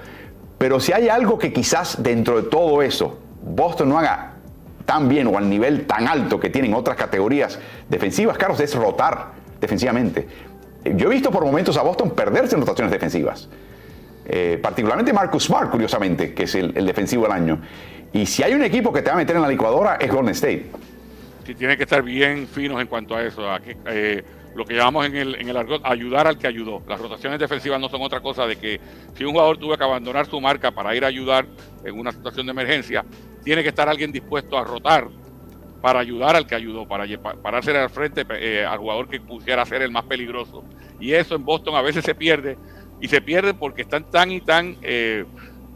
[0.58, 4.34] Pero si hay algo que quizás dentro de todo eso Boston no haga
[4.84, 9.32] tan bien o al nivel tan alto que tienen otras categorías defensivas, Carlos, es rotar
[9.60, 10.28] defensivamente.
[10.84, 13.48] Yo he visto por momentos a Boston perderse en rotaciones defensivas.
[14.24, 17.60] Eh, particularmente Marcus Smart, curiosamente, que es el defensivo del año.
[18.12, 20.32] Y si hay un equipo que te va a meter en la licuadora es Golden
[20.32, 20.70] State.
[21.46, 23.42] Sí, tienen que estar bien finos en cuanto a eso.
[23.86, 24.22] Eh,
[24.54, 26.82] lo que llamamos en el, en el argot ayudar al que ayudó.
[26.86, 28.80] Las rotaciones defensivas no son otra cosa de que
[29.14, 31.46] si un jugador tuvo que abandonar su marca para ir a ayudar
[31.84, 33.04] en una situación de emergencia,
[33.44, 35.08] tiene que estar alguien dispuesto a rotar
[35.80, 37.04] para ayudar al que ayudó, para
[37.42, 40.62] pararse al frente eh, al jugador que pusiera ser el más peligroso.
[41.00, 42.56] Y eso en Boston a veces se pierde,
[43.00, 45.24] y se pierde porque están tan y tan eh,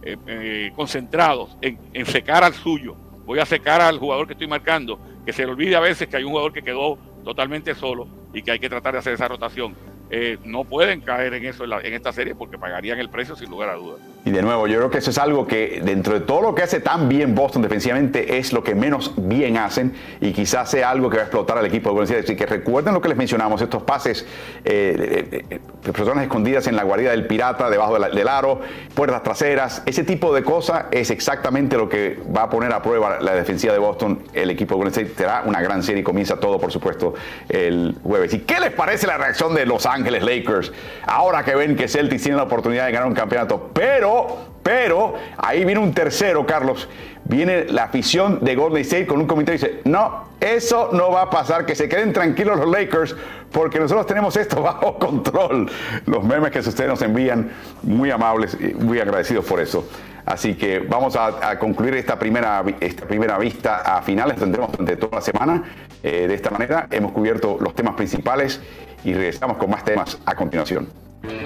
[0.09, 2.95] eh, eh, concentrados en, secar al suyo.
[3.25, 6.17] Voy a secar al jugador que estoy marcando, que se le olvide a veces que
[6.17, 9.27] hay un jugador que quedó totalmente solo y que hay que tratar de hacer esa
[9.27, 9.75] rotación.
[10.09, 13.71] Eh, no pueden caer en eso en, esta serie porque pagarían el precio sin lugar
[13.71, 13.99] a dudas.
[14.25, 16.63] Y de nuevo, yo creo que eso es algo que dentro de todo lo que
[16.63, 21.11] hace tan bien Boston defensivamente es lo que menos bien hacen y quizás sea algo
[21.11, 23.61] que va a explotar al equipo de Golden Así que recuerden lo que les mencionamos,
[23.63, 24.27] estos pases,
[24.65, 25.61] eh, eh,
[25.93, 28.61] personas escondidas en la guarida del pirata, debajo del aro,
[28.95, 33.21] puertas traseras, ese tipo de cosas es exactamente lo que va a poner a prueba
[33.21, 34.21] la defensiva de Boston.
[34.33, 37.15] El equipo de Golden State será una gran serie y comienza todo, por supuesto,
[37.49, 38.35] el jueves.
[38.35, 40.73] ¿Y qué les parece la reacción de los Ángeles Lakers.
[41.07, 43.71] Ahora que ven que Celtics tiene la oportunidad de ganar un campeonato.
[43.73, 46.89] Pero, pero, ahí viene un tercero, Carlos.
[47.25, 51.23] Viene la afición de Golden State con un comentario y dice, no, eso no va
[51.23, 53.17] a pasar, que se queden tranquilos los Lakers,
[53.51, 55.71] porque nosotros tenemos esto bajo control.
[56.07, 57.51] Los memes que ustedes nos envían,
[57.83, 59.89] muy amables, muy agradecidos por eso.
[60.27, 65.19] Así que vamos a, concluir esta primera, esta primera vista a finales, tendremos durante toda
[65.19, 65.63] la semana.
[66.03, 68.61] Eh, de esta manera hemos cubierto los temas principales
[69.05, 70.89] y regresamos con más temas a continuación.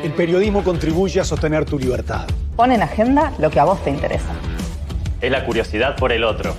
[0.03, 2.27] El periodismo contribuye a sostener tu libertad.
[2.57, 4.33] Pon en agenda lo que a vos te interesa.
[5.21, 6.55] Es la curiosidad por el otro.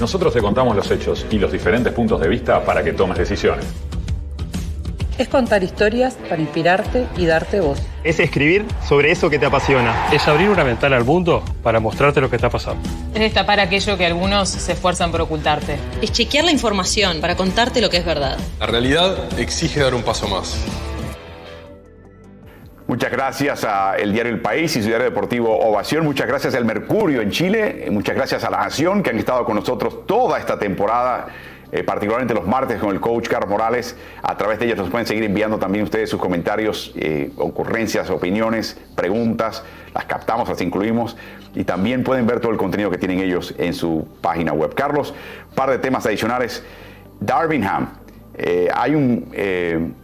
[0.00, 3.66] Nosotros te contamos los hechos y los diferentes puntos de vista para que tomes decisiones.
[5.16, 7.80] Es contar historias para inspirarte y darte voz.
[8.02, 10.08] Es escribir sobre eso que te apasiona.
[10.12, 12.82] Es abrir una ventana al mundo para mostrarte lo que está pasando.
[13.14, 15.76] Es destapar aquello que algunos se esfuerzan por ocultarte.
[16.02, 18.36] Es chequear la información para contarte lo que es verdad.
[18.58, 20.58] La realidad exige dar un paso más.
[22.88, 26.04] Muchas gracias a el diario El País y su diario deportivo Ovación.
[26.04, 27.86] Muchas gracias al Mercurio en Chile.
[27.90, 31.28] Muchas gracias a la Nación que han estado con nosotros toda esta temporada
[31.72, 33.96] eh, particularmente los martes con el coach Carlos Morales.
[34.22, 38.78] A través de ellas nos pueden seguir enviando también ustedes sus comentarios, eh, ocurrencias, opiniones,
[38.94, 39.64] preguntas.
[39.94, 41.16] Las captamos, las incluimos
[41.54, 44.74] y también pueden ver todo el contenido que tienen ellos en su página web.
[44.74, 45.14] Carlos,
[45.54, 46.64] par de temas adicionales.
[47.20, 47.90] Darvingham,
[48.34, 49.94] eh, hay un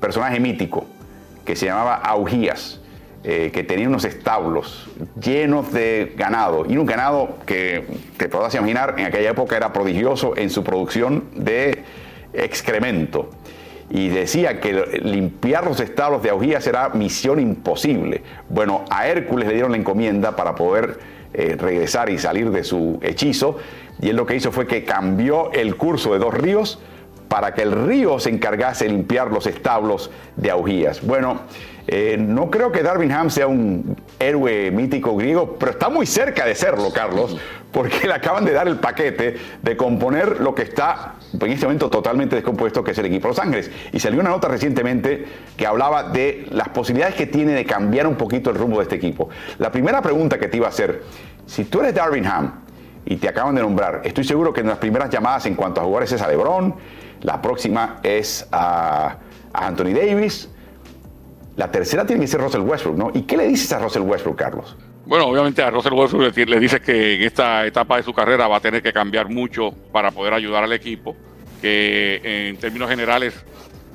[0.00, 0.86] personaje mítico
[1.44, 2.77] que se llamaba Augías.
[3.52, 4.88] Que tenía unos establos
[5.20, 7.84] llenos de ganado y un ganado que
[8.16, 11.84] te podrás imaginar en aquella época era prodigioso en su producción de
[12.32, 13.30] excremento.
[13.90, 18.22] Y decía que limpiar los establos de augías era misión imposible.
[18.48, 20.98] Bueno, a Hércules le dieron la encomienda para poder
[21.32, 23.56] eh, regresar y salir de su hechizo.
[24.00, 26.78] Y él lo que hizo fue que cambió el curso de dos ríos
[27.28, 31.02] para que el río se encargase de limpiar los establos de augías.
[31.06, 31.40] Bueno,
[31.90, 36.54] eh, no creo que Darwin sea un héroe mítico griego, pero está muy cerca de
[36.54, 37.38] serlo, Carlos,
[37.72, 41.88] porque le acaban de dar el paquete de componer lo que está en este momento
[41.88, 43.70] totalmente descompuesto, que es el equipo Los Ángeles.
[43.90, 45.24] Y salió una nota recientemente
[45.56, 48.96] que hablaba de las posibilidades que tiene de cambiar un poquito el rumbo de este
[48.96, 49.30] equipo.
[49.58, 51.04] La primera pregunta que te iba a hacer,
[51.46, 52.64] si tú eres Darwin Ham
[53.06, 55.84] y te acaban de nombrar, estoy seguro que en las primeras llamadas en cuanto a
[55.84, 56.74] jugadores es a LeBron,
[57.22, 59.16] la próxima es a
[59.54, 60.50] Anthony Davis,
[61.58, 63.10] la tercera tiene que ser Russell Westbrook, ¿no?
[63.12, 64.76] ¿Y qué le dices a Russell Westbrook, Carlos?
[65.04, 68.58] Bueno, obviamente a Russell Westbrook le dices que en esta etapa de su carrera va
[68.58, 71.16] a tener que cambiar mucho para poder ayudar al equipo,
[71.60, 73.34] que en términos generales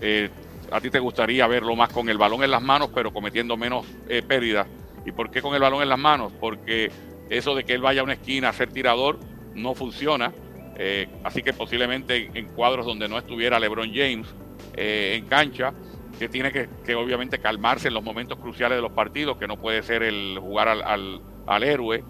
[0.01, 0.29] eh,
[0.71, 3.85] a ti te gustaría verlo más con el balón en las manos, pero cometiendo menos
[4.09, 4.67] eh, pérdidas.
[5.05, 6.33] ¿Y por qué con el balón en las manos?
[6.37, 6.91] Porque
[7.29, 9.19] eso de que él vaya a una esquina a ser tirador
[9.55, 10.33] no funciona.
[10.75, 14.27] Eh, así que posiblemente en cuadros donde no estuviera LeBron James
[14.75, 15.71] en cancha,
[16.17, 19.83] que tiene que, obviamente calmarse en los momentos cruciales de los partidos, que no puede
[19.83, 22.03] ser el jugar al, al, héroe,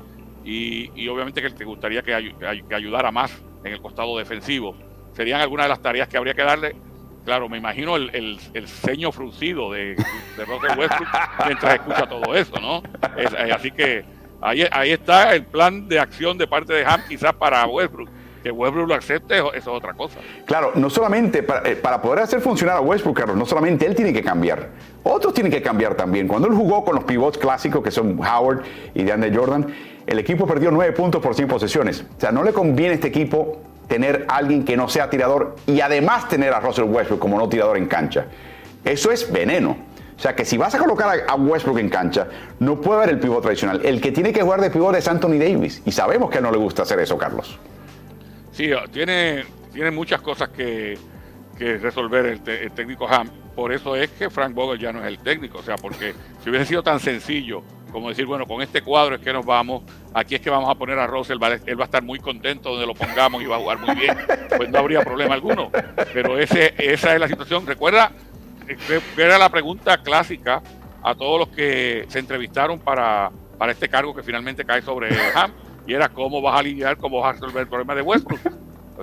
[0.43, 4.76] y, obviamente que te gustaría que, ayudara más en el costado defensivo.
[5.14, 6.76] Serían algunas de las tareas que habría que darle.
[7.24, 11.08] Claro, me imagino el, el, ceño fruncido de, de Westbrook
[11.45, 12.84] mientras escucha todo eso, ¿no?
[13.16, 14.04] Eh, así que
[14.41, 18.10] ahí, ahí está el plan de acción de parte de Ham, quizás para Westbrook
[18.43, 20.19] que Westbrook lo acepte, eso es otra cosa.
[20.45, 24.13] Claro, no solamente eh, para, poder hacer funcionar a Westbrook, Carlos, no solamente él tiene
[24.13, 24.69] que cambiar,
[25.01, 26.27] otros tienen que cambiar también.
[26.27, 28.63] Cuando él jugó con los pivots clásicos, que son Howard
[28.93, 29.67] y DeAndre Jordan,
[30.05, 32.05] el equipo perdió 9 puntos por 100 posesiones.
[32.17, 35.55] O sea, no le conviene a este equipo tener a alguien que no sea tirador
[35.65, 38.25] y además tener a Russell Westbrook como no tirador en cancha.
[38.83, 39.77] Eso es veneno.
[40.15, 42.27] O sea que si vas a colocar a Westbrook en cancha,
[42.59, 43.81] no puede haber el pivot tradicional.
[43.83, 45.81] El que tiene que jugar de pivot es Anthony Davis.
[45.85, 47.59] Y sabemos que no le gusta hacer eso, Carlos.
[48.54, 50.97] Sí, tiene, tiene muchas cosas que,
[51.58, 52.41] resolver el,
[52.72, 53.30] técnico Ham.
[53.56, 55.60] Por eso es que Frank Vogel ya no es el técnico.
[55.60, 59.22] O sea, porque si hubiese sido tan sencillo como decir, bueno, con este cuadro es
[59.22, 59.84] que nos vamos,
[60.16, 61.38] aquí es que vamos a poner a Russell,
[61.68, 64.18] él va a estar muy contento donde lo pongamos y va a jugar muy bien,
[64.58, 65.70] pues no habría problema alguno.
[66.12, 67.68] Pero ese, esa es la situación.
[67.68, 68.12] Recuerda
[68.66, 70.64] que era la pregunta clásica
[71.04, 75.51] a todos los que se entrevistaron para, para este cargo que finalmente cae sobre Ham
[75.88, 78.39] y era cómo vas a lidiar, cómo vas a resolver el problema de Westbrook.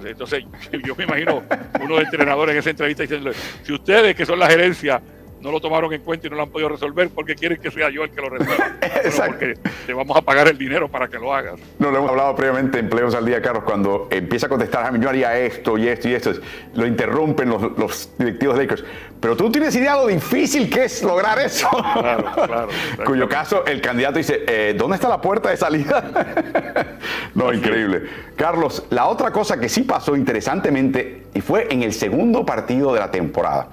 [0.05, 0.45] Entonces,
[0.85, 1.43] yo me imagino
[1.83, 5.03] uno de entrenadores en esa entrevista diciéndole, si ustedes que son la gerencia
[5.41, 7.91] no lo tomaron en cuenta y no lo han podido resolver porque quieren que sea
[7.91, 8.77] yo el que lo resuelva.
[9.27, 9.55] porque
[9.87, 11.59] te vamos a pagar el dinero para que lo hagas.
[11.79, 15.09] No, lo hemos hablado previamente en Empleos al Día, Carlos, cuando empieza a contestar, yo
[15.09, 16.33] haría esto y esto y esto,
[16.75, 18.85] lo interrumpen los, los directivos de Lakers.
[19.21, 21.69] Pero tú tienes idea de lo difícil que es lograr eso.
[21.69, 22.69] Claro, claro.
[23.05, 26.99] Cuyo caso el candidato dice, eh, ¿dónde está la puerta de salida?
[27.35, 28.03] no, increíble.
[28.37, 33.01] Carlos, la otra cosa que sí pasó interesantemente y fue en el segundo partido de
[33.01, 33.69] la temporada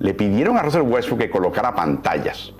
[0.00, 2.52] le pidieron a Russell Westbrook que colocara pantallas.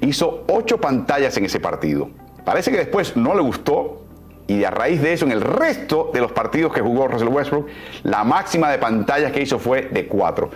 [0.00, 2.10] Hizo ocho pantallas en ese partido.
[2.44, 4.02] Parece que después no le gustó
[4.46, 7.68] y a raíz de eso en el resto de los partidos que jugó Russell Westbrook,
[8.02, 10.50] la máxima de pantallas que hizo fue de cuatro.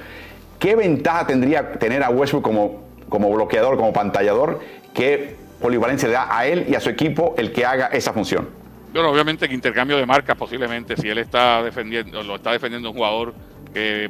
[0.58, 4.60] ¿Qué ventaja tendría tener a Westbrook como, como bloqueador, como pantallador?
[4.92, 8.48] ¿Qué polivalencia le da a él y a su equipo el que haga esa función?
[8.92, 12.96] Bueno, obviamente en intercambio de marcas posiblemente, si él está defendiendo, lo está defendiendo un
[12.96, 13.34] jugador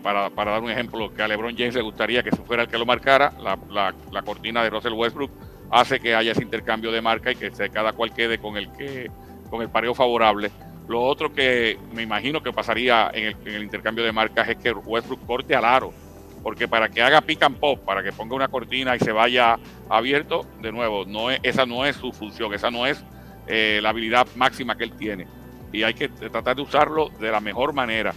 [0.02, 2.86] para, dar un ejemplo, que a LeBron James le gustaría que fuera el que lo
[2.86, 5.30] marcara, la, cortina de Russell Westbrook
[5.70, 9.10] hace que haya ese intercambio de marca y que cada cual quede con el que
[9.50, 10.50] con el pareo favorable.
[10.86, 15.26] Lo otro que me imagino que pasaría en el, intercambio de marcas es que Westbrook
[15.26, 15.92] corte al aro,
[16.44, 19.58] porque para que haga pick and pop, para que ponga una cortina y se vaya
[19.88, 23.02] abierto, de nuevo, no es, esa no es su función, esa no es
[23.48, 25.26] eh, la habilidad máxima que él tiene.
[25.72, 28.14] Y hay que tratar de usarlo de la mejor manera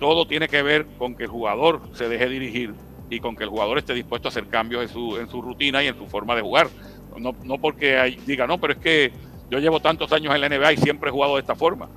[0.00, 2.74] todo tiene que ver con que el jugador se deje dirigir
[3.10, 5.82] y con que el jugador esté dispuesto a hacer cambios en su, en su rutina
[5.84, 6.68] y en su forma de jugar.
[7.18, 9.12] No, no porque diga, no, pero es que
[9.50, 11.88] yo llevo tantos años en la NBA y siempre he jugado de esta forma.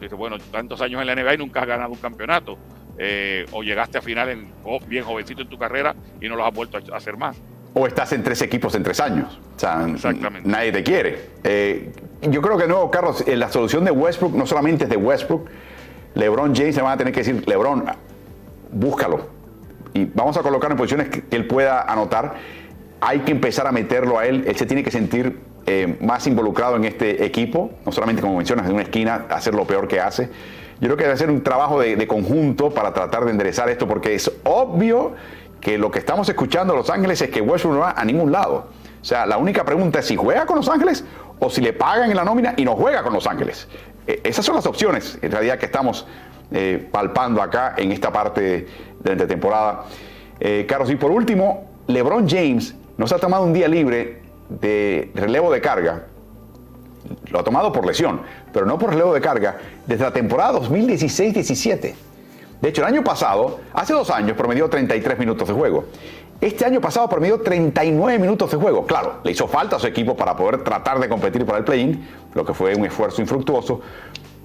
[0.00, 2.56] Dice, bueno, tantos años en la NBA y nunca has ganado un campeonato.
[2.98, 4.52] Eh, o llegaste a final en,
[4.86, 7.36] bien jovencito en tu carrera y no lo has vuelto a hacer más.
[7.74, 9.38] O estás en tres equipos en tres años.
[9.56, 9.86] O sea,
[10.44, 11.30] nadie te quiere.
[11.44, 11.92] Eh,
[12.22, 15.48] yo creo que no, Carlos, la solución de Westbrook no solamente es de Westbrook.
[16.14, 17.84] LeBron James se van a tener que decir, LeBron,
[18.72, 19.28] búscalo.
[19.94, 22.34] Y vamos a colocar en posiciones que él pueda anotar.
[23.00, 24.44] Hay que empezar a meterlo a él.
[24.46, 28.66] Él se tiene que sentir eh, más involucrado en este equipo, no solamente como mencionas,
[28.66, 30.30] en una esquina, hacer lo peor que hace.
[30.80, 34.14] Yo creo que debe ser un trabajo de, conjunto para tratar de enderezar esto, porque
[34.14, 35.12] es obvio
[35.60, 38.32] que lo que estamos escuchando en Los Ángeles es que Westbrook no va a ningún
[38.32, 38.68] lado.
[39.00, 41.04] O sea, la única pregunta es si juega con Los Ángeles
[41.38, 43.68] o si le pagan en la nómina y no juega con Los Ángeles.
[44.10, 46.04] Eh, esas son las opciones, en realidad, que estamos
[46.50, 48.66] eh, palpando acá en esta parte
[48.98, 49.84] de la temporada.
[50.66, 55.60] Carlos, y por último, LeBron James nos ha tomado un día libre de relevo de
[55.60, 56.06] carga,
[57.30, 61.94] lo ha tomado por lesión, pero no por relevo de carga, desde la temporada 2016-17.
[62.60, 65.84] De hecho, el año pasado, hace dos años, promedió 33 minutos de juego.
[66.40, 68.86] Este año pasado promedió 39 minutos de juego.
[68.86, 72.08] Claro, le hizo falta a su equipo para poder tratar de competir para el play-in,
[72.32, 73.82] lo que fue un esfuerzo infructuoso.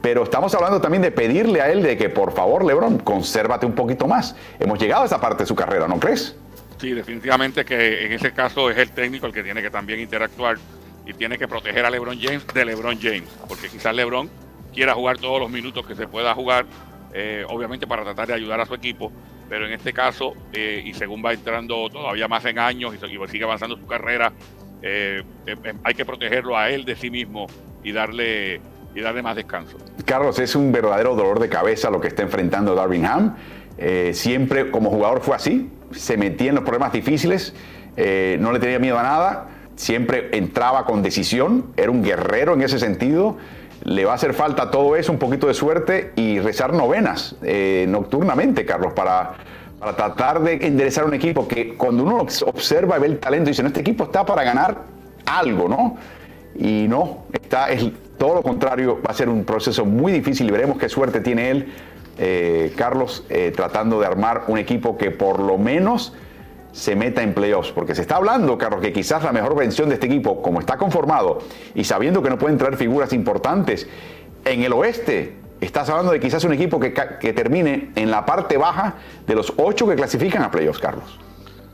[0.02, 3.74] Pero estamos hablando también de pedirle a él de que por favor, Lebron, consérvate un
[3.74, 4.36] poquito más.
[4.60, 6.36] Hemos llegado a esa parte de su carrera, ¿no crees?
[6.80, 10.58] Sí, definitivamente que en ese caso es el técnico el que tiene que también interactuar
[11.06, 14.30] y tiene que proteger a LeBron James de LeBron James, porque quizás LeBron
[14.74, 16.66] quiera jugar todos los minutos que se pueda jugar,
[17.14, 19.14] eh, obviamente para tratar de ayudar a su equipo,
[19.50, 23.43] pero en este caso, eh, y según va entrando todavía más en años y, sigue
[23.43, 24.34] avanzando su carrera,
[24.82, 25.24] eh,
[25.84, 27.48] hay que protegerlo a él de sí mismo
[27.84, 28.62] y darle
[28.93, 29.78] y darle más descanso.
[30.06, 33.36] Carlos, es un verdadero dolor de cabeza lo que está enfrentando Darwin Ham.
[34.14, 37.54] siempre como jugador fue así, se metía en los problemas difíciles,
[37.98, 42.62] eh, no le tenía miedo a nada, siempre entraba con decisión, era un guerrero en
[42.62, 43.38] ese sentido.
[43.86, 47.86] Le va a hacer falta todo eso, un poquito de suerte y rezar novenas eh,
[47.88, 49.34] nocturnamente, Carlos, para,
[49.80, 53.62] para tratar de enderezar un equipo que cuando uno observa y ve el talento, dice,
[53.62, 54.82] no, este equipo está para ganar
[55.26, 55.98] algo, ¿no?
[56.56, 60.52] Y no, está, es todo lo contrario, va a ser un proceso muy difícil y
[60.52, 61.74] veremos qué suerte tiene él
[62.18, 66.14] eh, Carlos, eh, tratando de armar un equipo que por lo menos
[66.76, 69.96] se meta en playoffs, porque se está hablando, Carlos, que quizás la mejor versión de
[69.96, 71.40] este equipo, como está conformado
[71.74, 73.88] y sabiendo que no pueden traer figuras importantes
[74.44, 76.90] en el oeste, estás hablando de quizás un equipo que,
[77.32, 78.96] termine en la parte baja
[79.26, 81.18] de los ocho que clasifican a playoffs, Carlos.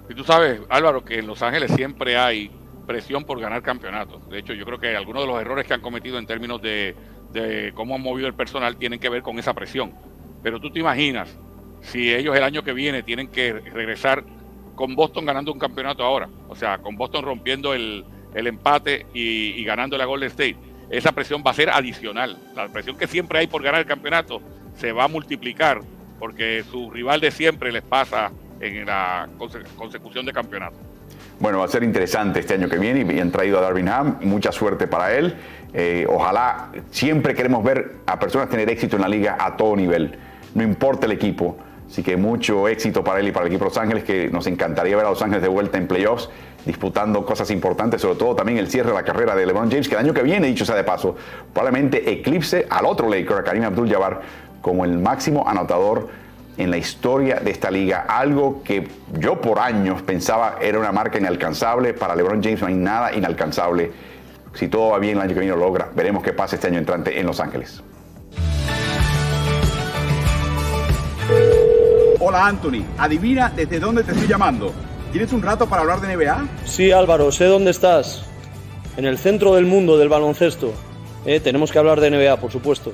[0.08, 2.52] Y tú sabes, Álvaro, que en Los Ángeles siempre hay
[2.86, 4.30] presión por ganar campeonatos.
[4.30, 7.74] De hecho, yo creo que algunos de los errores que han cometido en términos de
[7.74, 9.94] cómo han movido el personal tienen que ver con esa presión.
[10.44, 11.36] Pero tú te imaginas
[11.82, 14.24] si ellos el año que viene tienen que regresar
[14.82, 18.04] con Boston ganando un campeonato ahora, o sea, con Boston rompiendo el,
[18.34, 20.56] empate y, ganando la Golden State,
[20.90, 22.36] esa presión va a ser adicional.
[22.56, 24.42] La presión que siempre hay por ganar el campeonato
[24.76, 25.82] se va a multiplicar
[26.18, 29.30] porque su rival de siempre les pasa en la
[29.78, 30.78] consecución de campeonato.
[31.40, 34.18] Bueno, va a ser interesante este año que viene y han traído a Darwin Ham.
[34.22, 35.36] Mucha suerte para él.
[35.76, 40.18] Eh, ojalá, siempre queremos ver a personas tener éxito en la liga a todo nivel
[40.54, 41.58] no importa el equipo.
[41.92, 44.48] Así que mucho éxito para él y para el equipo de Los Ángeles, que nos
[44.48, 46.30] encantaría ver a Los Ángeles de vuelta en playoffs,
[46.66, 49.96] disputando cosas importantes, sobre todo también el cierre de la carrera de LeBron James, que
[49.96, 51.18] el año que viene, dicho sea de paso,
[51.54, 54.22] probablemente eclipse al otro Laker, a Karim Abdul-Jabbar,
[54.62, 56.08] como el máximo anotador
[56.56, 58.06] en la historia de esta liga.
[58.08, 58.88] Algo que
[59.20, 61.94] yo por años pensaba era una marca inalcanzable.
[61.94, 63.92] Para LeBron James no hay nada inalcanzable.
[64.54, 65.90] Si todo va bien, el año que viene lo logra.
[65.94, 67.84] Veremos qué pasa este año entrante en Los Ángeles.
[72.24, 74.72] Hola Anthony, adivina desde dónde te estoy llamando.
[75.12, 76.48] ¿Tienes un rato para hablar de NBA?
[76.66, 78.24] Sí Álvaro, sé dónde estás.
[78.96, 80.72] En el centro del mundo del baloncesto.
[81.26, 82.94] Eh, tenemos que hablar de NBA, por supuesto.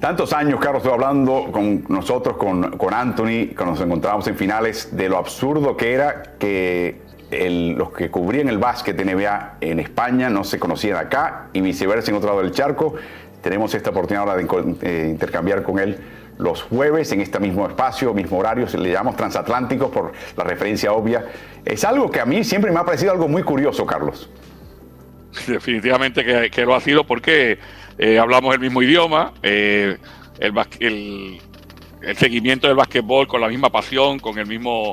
[0.00, 4.88] Tantos años, Carlos, estoy hablando con nosotros, con, con Anthony, cuando nos encontramos en finales,
[4.90, 10.44] de lo absurdo que era que los que cubrían el básquet NBA en España no
[10.44, 12.94] se conocían acá y viceversa en otro lado del charco.
[13.42, 15.98] Tenemos esta oportunidad ahora de eh, intercambiar con él
[16.38, 21.26] los jueves en este mismo espacio, mismo horario, le llamamos transatlánticos por la referencia obvia.
[21.64, 24.30] Es algo que a mí siempre me ha parecido algo muy curioso, Carlos.
[25.46, 27.58] Definitivamente que, lo ha sido porque
[27.98, 29.98] eh, hablamos el mismo idioma, eh,
[30.38, 34.92] el, el, seguimiento del básquetbol con la misma pasión, con el mismo,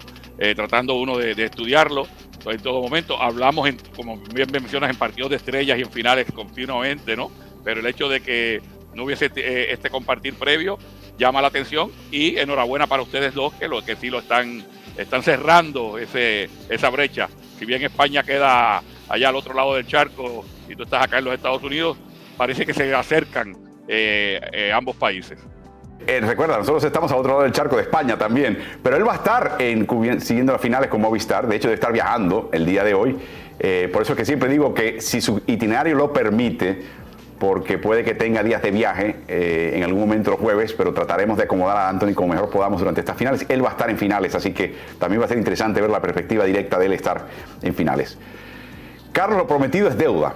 [0.56, 2.08] tratando uno de estudiarlo
[2.52, 3.22] en todo momento.
[3.22, 7.32] Hablamos, en, como bien mencionas, en partidos de estrellas y en finales continuamente, ¿no?
[7.64, 8.62] Pero el hecho de que
[8.94, 10.78] no hubiese este, este compartir previo
[11.18, 14.66] llama la atención y enhorabuena para ustedes dos que, lo, que sí lo están
[14.98, 17.30] están cerrando ese, esa brecha.
[17.60, 21.26] Si bien España queda allá al otro lado del charco y tú estás acá en
[21.26, 21.98] los Estados Unidos,
[22.38, 23.56] parece que se acercan
[23.88, 25.40] eh, eh, ambos países.
[26.08, 29.14] Eh, recuerda, nosotros estamos al otro lado del charco de España también, pero él va
[29.14, 29.88] a estar en,
[30.22, 33.18] siguiendo las finales con Movistar, de hecho de estar viajando el día de hoy.
[33.92, 36.84] por eso es que siempre digo que si su itinerario lo permite,
[37.40, 41.44] porque puede que tenga días de viaje en algún momento los jueves, pero trataremos de
[41.44, 43.46] acomodar a Anthony como mejor podamos durante estas finales.
[43.50, 46.02] Él va a estar en finales, así que también va a ser interesante ver la
[46.02, 47.26] perspectiva directa de él estar
[47.62, 48.18] en finales.
[49.12, 50.36] Carlos, lo prometido es deuda.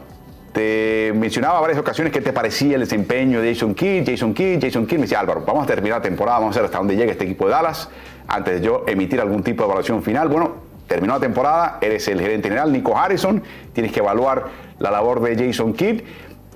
[0.53, 4.87] Te mencionaba varias ocasiones qué te parecía el desempeño de Jason Kidd, Jason Kidd, Jason
[4.87, 4.97] Kidd.
[4.97, 7.25] Me decía Álvaro, vamos a terminar la temporada, vamos a ver hasta dónde llega este
[7.25, 7.89] equipo de Dallas
[8.27, 10.27] antes de yo emitir algún tipo de evaluación final.
[10.27, 10.53] Bueno,
[10.87, 13.43] terminó la temporada, eres el gerente general, Nico Harrison,
[13.73, 14.45] tienes que evaluar
[14.79, 16.01] la labor de Jason Kidd.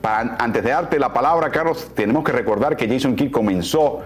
[0.02, 4.02] antes de darte la palabra, Carlos, tenemos que recordar que Jason Kidd comenzó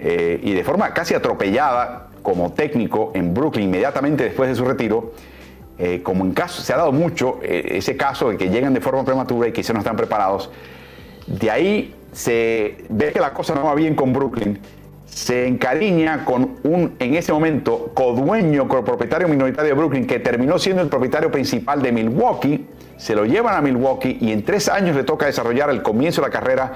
[0.00, 5.12] eh, y de forma casi atropellada como técnico en Brooklyn inmediatamente después de su retiro
[5.78, 8.80] eh, como en caso, se ha dado mucho eh, ese caso de que llegan de
[8.80, 10.50] forma prematura y quizás no están preparados,
[11.26, 14.58] de ahí se ve que la cosa no va bien con Brooklyn,
[15.06, 20.82] se encariña con un, en ese momento, codueño, propietario minoritario de Brooklyn, que terminó siendo
[20.82, 22.66] el propietario principal de Milwaukee,
[22.96, 26.28] se lo llevan a Milwaukee y en tres años le toca desarrollar el comienzo de
[26.28, 26.72] la carrera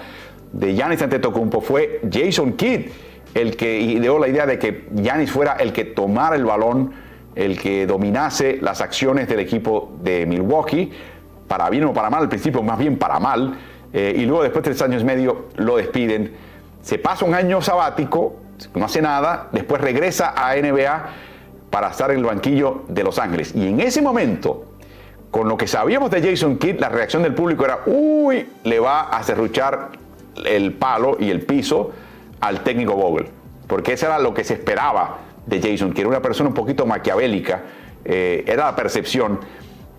[0.53, 1.61] de Giannis Antetokounmpo.
[1.61, 2.91] Fue Jason Kidd
[3.35, 6.93] el que ideó la idea de que Giannis fuera el que tomara el balón
[7.35, 10.93] el que dominase las acciones del equipo de Milwaukee,
[11.49, 13.59] para bien o para mal, al principio más bien para mal,
[13.93, 16.33] eh, y luego después de tres años y medio lo despiden.
[16.83, 18.37] Se pasa un año sabático,
[18.75, 21.07] no hace nada, después regresa a NBA
[21.71, 23.55] para estar en el banquillo de Los Ángeles.
[23.55, 24.65] Y en ese momento,
[25.31, 29.03] con lo que sabíamos de Jason Kidd, la reacción del público era, uy, le va
[29.09, 29.91] a cerruchar
[30.45, 31.93] el palo y el piso
[32.41, 33.29] al técnico Vogel,
[33.67, 36.87] porque eso era lo que se esperaba de Jason, que era una persona un poquito
[36.87, 37.63] maquiavélica,
[38.05, 39.41] eh, era la percepción,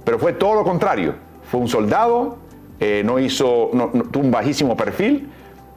[0.03, 1.15] pero fue todo lo contrario.
[1.49, 2.37] Fue un soldado,
[2.79, 3.69] eh, no hizo,
[4.11, 5.29] tuvo un bajísimo perfil.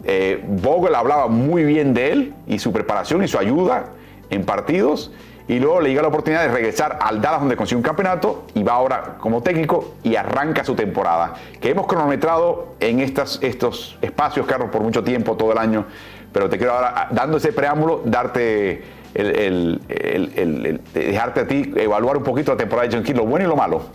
[0.04, 3.90] Eh, Vogel hablaba muy bien de él y su preparación y su ayuda
[4.30, 5.12] en partidos.
[5.48, 8.64] Y luego le llega la oportunidad de regresar al Dallas donde consiguió un campeonato y
[8.64, 11.34] va ahora como técnico y arranca su temporada.
[11.60, 15.86] Que hemos cronometrado en estas, estos espacios, Carlos, por mucho tiempo, todo el año.
[16.32, 18.82] Pero te quiero ahora, dando ese preámbulo, darte
[19.16, 23.48] el, dejarte a ti evaluar un poquito la temporada de John King, lo bueno y
[23.48, 23.90] lo malo.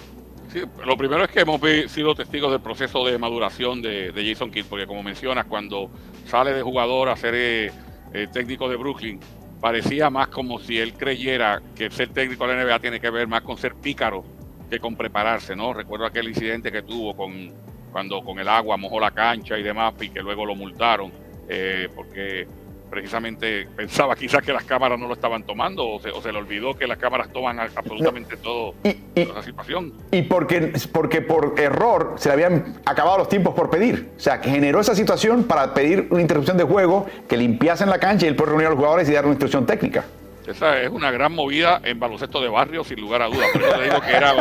[0.52, 4.66] Sí, lo primero es que hemos sido testigos del proceso de maduración de, Jason Kidd,
[4.70, 5.90] porque como mencionas, cuando
[6.26, 7.72] sale de jugador a ser eh,
[8.14, 9.20] eh, técnico de Brooklyn,
[9.62, 13.28] parecía más como si él creyera que ser técnico de la NBA tiene que ver
[13.28, 14.26] más con ser pícaro
[14.70, 15.74] que con prepararse, ¿no?
[15.74, 17.52] Recuerdo aquel incidente que tuvo con
[17.92, 21.12] cuando con el agua mojó la cancha y demás y que luego lo multaron
[21.50, 22.48] eh, porque
[22.92, 26.86] precisamente pensaba quizás que las cámaras no lo estaban tomando o se, le olvidó que
[26.86, 29.94] las cámaras toman absolutamente todo y, la situación.
[30.12, 34.12] Y porque, porque por error se le habían acabado los tiempos por pedir.
[34.18, 37.98] O sea, que generó esa situación para pedir una interrupción de juego, que limpiasen la
[37.98, 40.04] cancha y él puede reunir a los jugadores y dar una instrucción técnica.
[40.46, 43.48] Esa es una gran movida en baloncesto de barrio, sin lugar a dudas.
[43.54, 44.34] Por eso digo que era,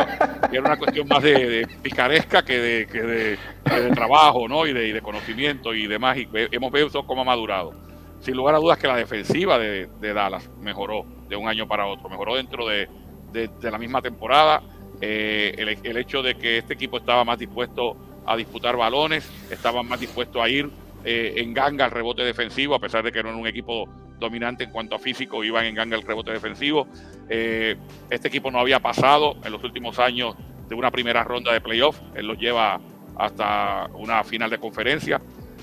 [0.59, 3.37] una cuestión más de, picaresca que de, que de,
[3.93, 4.67] trabajo ¿no?
[4.67, 6.17] y, de, conocimiento y demás.
[6.17, 7.90] Y hemos visto cómo ha madurado
[8.21, 12.09] sin lugar a dudas que la defensiva de, Dallas mejoró de un año para otro,
[12.09, 12.87] mejoró dentro de,
[13.61, 14.61] la misma temporada.
[15.01, 19.99] Eh, el, hecho de que este equipo estaba más dispuesto a disputar balones, estaba más
[19.99, 20.69] dispuesto a ir
[21.03, 24.63] eh, en ganga al rebote defensivo, a pesar de que no era un equipo dominante
[24.63, 26.87] en cuanto a físico, iban en ganga al rebote defensivo.
[27.27, 27.75] Eh,
[28.11, 30.35] este equipo no había pasado en los últimos años
[30.69, 32.79] de una primera ronda de playoff, él los lleva
[33.17, 35.19] hasta una final de conferencia.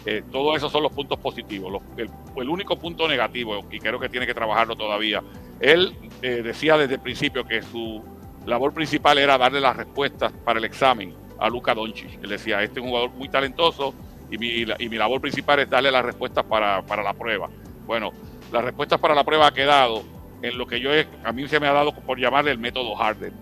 [0.07, 1.83] Eh, todos esos son los puntos positivos.
[1.97, 5.23] el, único punto negativo, y creo que tiene que trabajarlo todavía,
[5.61, 8.03] él eh, decía desde el principio que su
[8.47, 12.23] labor principal era darle las respuestas para el examen a Luca Doncic.
[12.23, 13.95] Él decía, este es un jugador muy talentoso
[14.31, 17.49] y mi, y mi labor principal es darle las respuestas para, la prueba.
[17.87, 18.13] Bueno,
[18.53, 20.03] las respuestas para la prueba ha quedado
[20.43, 20.91] en lo que yo
[21.25, 23.33] a mí se me ha dado por llamarle el método Harden.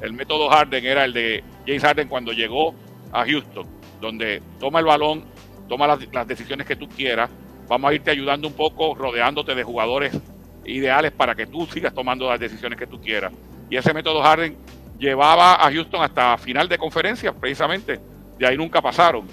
[0.00, 2.74] El método Harden era el de James Harden cuando llegó
[3.12, 3.66] a Houston,
[4.00, 5.24] donde toma el balón,
[5.68, 7.30] toma las, decisiones que tú quieras.
[7.68, 10.16] Vamos a irte ayudando un poco, rodeándote de jugadores
[10.64, 13.32] ideales para que tú sigas tomando las decisiones que tú quieras.
[13.68, 14.56] Y ese método Harden
[14.98, 18.00] llevaba a Houston hasta final de conferencia, precisamente.
[18.38, 19.26] De ahí nunca pasaron.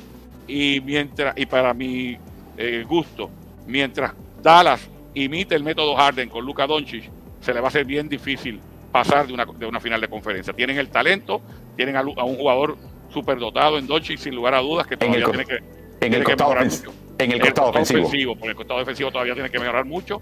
[0.48, 2.18] Y mientras, y para mi
[2.58, 3.30] eh, gusto,
[3.66, 7.10] mientras Dallas imite el método Harden con Luka Doncic,
[7.40, 8.60] se le va a hacer bien difícil
[8.92, 10.54] pasar de una, de una final de conferencia.
[10.54, 11.42] Tienen el talento,
[11.76, 12.78] tienen a, un jugador
[13.12, 16.56] superdotado en Doncic, sin lugar a dudas, que todavía tiene que en el, costado,
[17.18, 18.36] en el costado ofensivo.
[18.36, 20.22] Por el costado defensivo todavía tiene que mejorar mucho.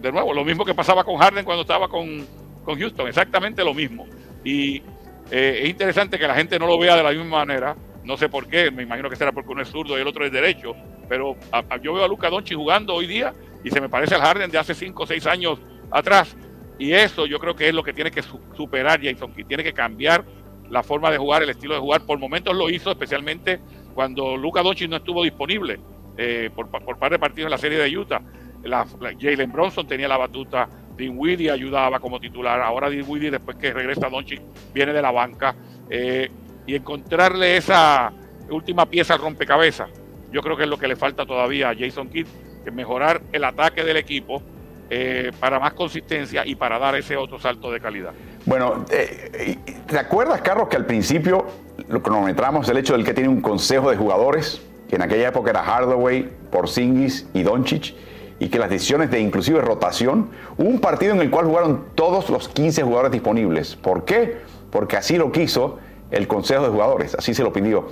[0.00, 2.26] De nuevo, lo mismo que pasaba con Harden cuando estaba con,
[2.64, 4.06] con Houston, exactamente lo mismo.
[4.44, 4.82] Y
[5.30, 7.76] eh, es interesante que la gente no lo vea de la misma manera.
[8.04, 10.24] No sé por qué, me imagino que será porque uno es zurdo y el otro
[10.24, 10.74] es derecho,
[11.08, 11.36] pero
[11.82, 14.56] yo veo a Luca Doncic jugando hoy día y se me parece al Harden de
[14.56, 15.58] hace 5 o 6 años
[15.90, 16.34] atrás.
[16.78, 18.22] Y eso yo creo que es lo que tiene que
[18.56, 19.46] superar Jason Kidd.
[19.46, 20.24] Tiene que cambiar
[20.70, 22.02] la forma de jugar, el estilo de jugar.
[22.02, 23.60] Por momentos lo hizo, especialmente
[23.94, 25.80] cuando Luca Doncic no estuvo disponible
[26.16, 28.20] eh, por, par de partidos en la serie de Utah.
[28.64, 28.86] La,
[29.18, 32.60] Jalen Bronson tenía la batuta, Dinwiddie ayudaba como titular.
[32.60, 34.40] Ahora Dinwiddie, después que regresa Doncic,
[34.74, 35.54] viene de la banca.
[35.88, 36.30] Eh,
[36.66, 38.12] y encontrarle esa
[38.50, 39.88] última pieza rompecabezas,
[40.30, 42.26] yo creo que es lo que le falta todavía a Jason Kidd,
[42.64, 44.42] que mejorar el ataque del equipo
[44.90, 48.12] eh, para más consistencia y para dar ese otro salto de calidad.
[48.48, 51.44] Bueno, eh, ¿te acuerdas, Carlos, que al principio
[51.86, 55.50] lo cronometramos el hecho del que tiene un consejo de jugadores, que en aquella época
[55.50, 57.94] era Hardaway, Porzingis y Doncic,
[58.38, 62.48] y que las decisiones de inclusive rotación, un partido en el cual jugaron todos los
[62.48, 63.76] 15 jugadores disponibles.
[63.76, 64.38] ¿Por qué?
[64.70, 65.78] Porque así lo quiso
[66.10, 67.88] el consejo de jugadores, así se lo pidió.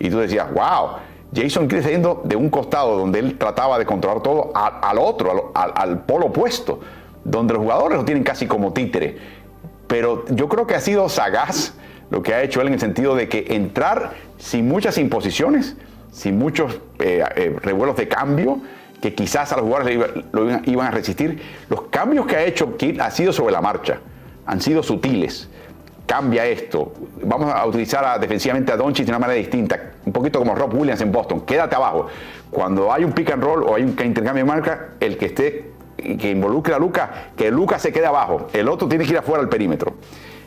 [0.00, 0.96] Y tú decías, wow,
[1.32, 6.00] Jason Kidd yendo de un costado donde él trataba de controlar todo al otro, al,
[6.00, 6.80] polo opuesto,
[7.22, 9.39] donde los jugadores lo tienen casi como títere.
[9.90, 11.74] Pero yo creo que ha sido sagaz
[12.10, 15.76] lo que ha hecho él en el sentido de que entrar sin muchas imposiciones,
[16.12, 18.60] sin muchos eh, eh, revuelos de cambio,
[19.02, 19.98] que quizás a los jugadores
[20.30, 21.42] lo iban, a resistir.
[21.68, 23.98] Los cambios que ha hecho Kidd ha sido sobre la marcha,
[24.46, 25.48] han sido sutiles
[26.06, 26.92] cambia esto.
[27.22, 31.00] Vamos a utilizar defensivamente a Doncic de una manera distinta, un poquito como Rob Williams
[31.02, 31.42] en Boston.
[31.42, 32.08] Quédate abajo.
[32.50, 35.69] Cuando hay un pick and roll o hay un intercambio de marca, el que esté
[36.18, 38.48] que involucre a Luca, que Luca se quede abajo.
[38.52, 39.94] El otro tiene que ir afuera al perímetro.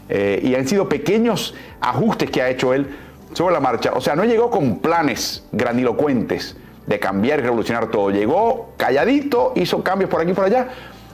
[0.10, 2.88] Eh, y han sido pequeños ajustes que ha hecho él
[3.34, 3.92] sobre la marcha.
[3.94, 8.10] O sea, no llegó con planes grandilocuentes de cambiar y revolucionar todo.
[8.12, 10.68] Llegó calladito, hizo cambios por aquí y por allá.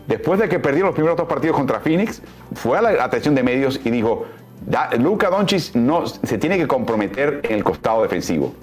[0.07, 2.21] Después de que perdió los primeros dos partidos contra Phoenix,
[2.55, 4.25] fue a la atención de medios y dijo,
[4.97, 8.53] Luca Doncic no, se tiene que comprometer en el costado defensivo,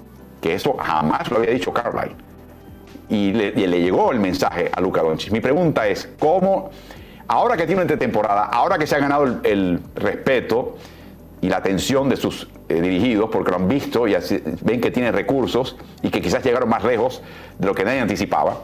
[0.41, 2.15] que eso jamás lo había dicho Carlisle.
[3.09, 5.31] Y le, llegó el mensaje a Luca Doncic.
[5.31, 6.69] Mi pregunta es, ¿cómo,
[7.27, 10.75] ahora que tiene una temporada, ahora que se ha ganado el, respeto
[11.39, 14.15] y la atención de sus eh, dirigidos, porque lo han visto y
[14.61, 17.21] ven que tiene recursos y que quizás llegaron más lejos
[17.57, 18.57] de lo que nadie anticipaba,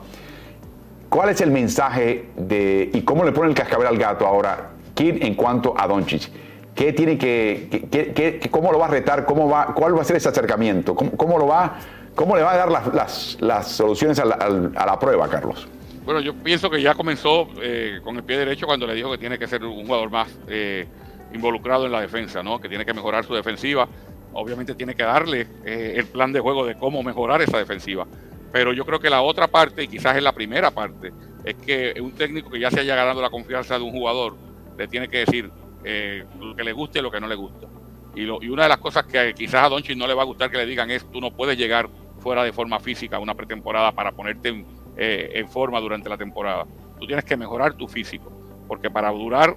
[1.09, 5.23] ¿cuál es el mensaje de, y cómo le pone el cascabel al gato ahora Kid
[5.23, 6.29] en cuanto a Doncic?
[6.75, 9.25] ¿Qué tiene que, cómo lo va a retar?
[9.25, 10.95] ¿Cómo va, ¿Cuál va a ser ese acercamiento?
[10.95, 11.77] ¿Cómo, lo va,
[12.15, 15.67] cómo le va a dar las, soluciones a la, prueba, Carlos?
[16.05, 19.17] Bueno, yo pienso que ya comenzó eh, con el pie derecho cuando le dijo que
[19.17, 20.85] tiene que ser un jugador más eh,
[21.33, 22.59] involucrado en la defensa, ¿no?
[22.59, 23.87] que tiene que mejorar su defensiva.
[24.33, 28.05] Obviamente tiene que darle eh, el plan de juego de cómo mejorar esa defensiva.
[28.51, 31.11] Pero yo creo que la otra parte, y quizás es la primera parte,
[31.43, 34.35] es que un técnico que ya se haya ganado la confianza de un jugador
[34.77, 35.49] le tiene que decir,
[35.83, 37.67] eh, lo que le guste y lo que no le gusta.
[38.15, 40.25] Y, lo, y una de las cosas que quizás a Donchi no le va a
[40.25, 41.89] gustar que le digan es, tú no puedes llegar
[42.23, 44.65] fuera de forma física una pretemporada para ponerte en,
[44.95, 46.65] eh, forma durante la temporada.
[46.99, 48.31] Tú tienes que mejorar tu físico,
[48.67, 49.55] porque para durar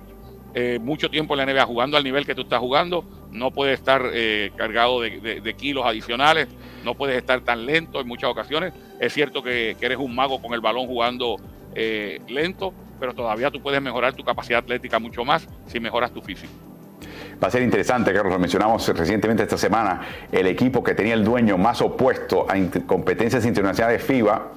[0.53, 3.79] eh, mucho tiempo en la NBA jugando al nivel que tú estás jugando, no puedes
[3.79, 4.03] estar
[4.57, 6.49] cargado de, kilos adicionales,
[6.85, 8.73] no puedes estar tan lento en muchas ocasiones.
[8.99, 11.37] Es cierto que, que eres un mago con el balón jugando
[11.75, 16.53] lento, pero todavía tú puedes mejorar tu capacidad atlética mucho más si mejoras tu físico.
[17.43, 20.01] Va a ser interesante, Carlos, lo mencionamos recientemente esta semana,
[20.33, 22.55] el equipo que tenía el dueño más opuesto a
[22.87, 24.53] competencias internacionales FIBA,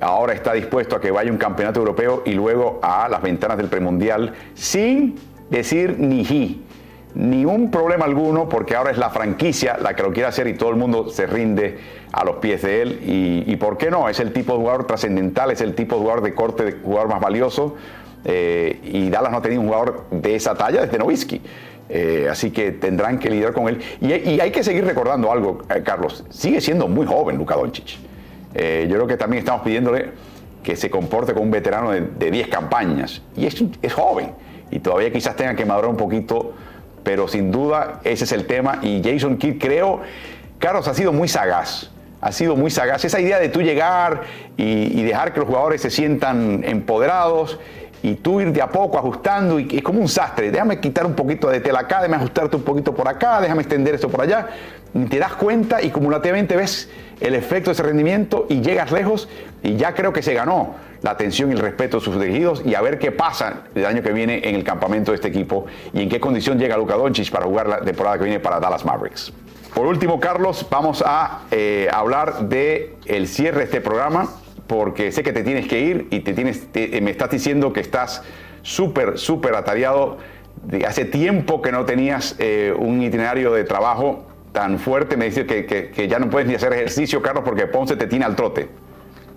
[0.00, 3.68] ahora está dispuesto a que vaya un campeonato europeo y luego a las ventanas del
[3.68, 5.16] premundial sin
[5.50, 6.64] decir ni ji
[7.14, 10.54] ni un problema alguno porque ahora es la franquicia la que lo quiere hacer y
[10.54, 11.78] todo el mundo se rinde
[12.12, 13.00] a los pies de él.
[13.46, 16.22] Y, por qué no, es el tipo de jugador trascendental, es el tipo de jugador
[16.22, 17.76] de corte, de jugador más valioso.
[18.24, 21.40] Eh, y Dallas no tenido un jugador de esa talla desde Nowitzki.
[21.88, 23.80] Eh, así que tendrán que lidiar con él.
[24.00, 26.24] Y, hay que seguir recordando algo, eh, Carlos.
[26.30, 27.98] Sigue siendo muy joven Luka Doncic.
[28.54, 30.10] yo creo que también estamos pidiéndole
[30.62, 33.22] que se comporte como un veterano de 10 campañas.
[33.36, 34.32] Y es, es joven.
[34.70, 36.54] Y todavía quizás tenga que madurar un poquito
[37.04, 40.00] pero sin duda ese es el tema y Jason Kidd creo,
[40.58, 41.90] Carlos ha sido muy sagaz,
[42.20, 43.04] ha sido muy sagaz.
[43.04, 44.22] Esa idea de tú llegar
[44.56, 47.60] y, dejar que los jugadores se sientan empoderados
[48.04, 50.50] y tú ir de a poco ajustando y es como un sastre.
[50.50, 53.94] Déjame quitar un poquito de tela acá, déjame ajustarte un poquito por acá, déjame extender
[53.94, 54.46] esto por allá.
[54.92, 59.26] Y te das cuenta y cumulativamente ves el efecto de ese rendimiento y llegas lejos
[59.62, 62.74] y ya creo que se ganó la atención y el respeto de sus dirigidos y
[62.74, 65.64] a ver qué pasa el año que viene en el campamento de este equipo
[65.94, 68.84] y en qué condición llega Luka Doncic para jugar la temporada que viene para Dallas
[68.84, 69.32] Mavericks.
[69.72, 74.28] Por último, Carlos, vamos a eh, hablar de el cierre de este programa
[74.66, 78.22] porque sé que te tienes que ir y te tienes, me estás diciendo que estás
[78.62, 80.18] súper, súper atareado
[80.86, 85.16] hace tiempo que no tenías eh, un itinerario de trabajo tan fuerte.
[85.16, 88.06] Me dice que, que, que, ya no puedes ni hacer ejercicio, Carlos, porque Ponce te
[88.06, 88.68] tiene al trote.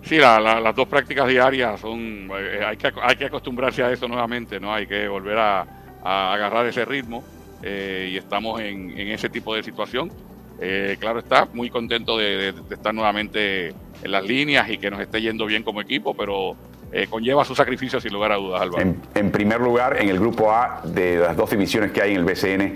[0.03, 2.29] Sí, la, la, las dos prácticas diarias son.
[2.39, 4.73] Eh, hay, que, hay que acostumbrarse a eso nuevamente, ¿no?
[4.73, 5.65] Hay que volver a,
[6.03, 7.23] a agarrar ese ritmo
[7.61, 10.11] eh, y estamos en, en, ese tipo de situación.
[10.59, 13.75] Eh, claro está, muy contento de, de, de, estar nuevamente
[14.07, 16.55] las líneas y que nos esté yendo bien como equipo, pero
[16.91, 18.95] eh, conlleva su sacrificio sin lugar a dudas, Álvaro.
[19.13, 22.25] En, primer lugar, en el grupo A de las dos divisiones que hay en el
[22.25, 22.73] BCN,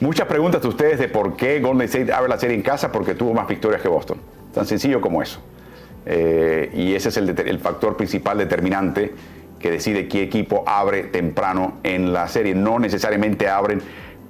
[0.00, 3.14] muchas preguntas de ustedes de por qué Golden State abre la serie en casa porque
[3.14, 4.18] tuvo más victorias que Boston.
[4.52, 5.40] Tan sencillo como eso.
[6.06, 9.14] Eh, y ese es el, factor principal determinante
[9.58, 12.54] que decide qué equipo abre temprano en la serie.
[12.54, 13.80] No necesariamente abren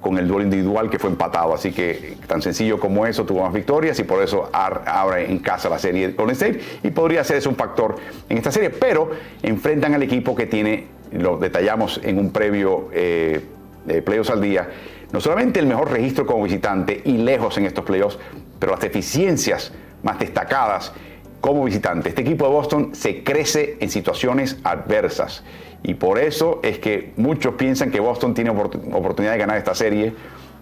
[0.05, 1.55] con el duelo individual que fue empatado.
[1.55, 5.70] Así que tan sencillo como eso, tuvo más victorias y por eso abre en casa
[5.70, 7.97] la serie Golden State y podría ser ese un factor
[8.28, 8.68] en esta serie.
[8.68, 9.10] Pero
[9.43, 13.40] enfrentan al equipo que tiene, lo detallamos en un previo eh,
[13.86, 14.68] de playoffs al día,
[15.10, 18.18] no solamente el mejor registro como visitante y lejos en estos playoffs,
[18.59, 19.72] pero las deficiencias
[20.02, 20.93] más destacadas
[21.40, 22.10] como visitante.
[22.10, 25.43] Este equipo de Boston se crece en situaciones adversas
[25.85, 30.15] y por eso es que muchos piensan que Boston tiene oportunidad de ganar esta serie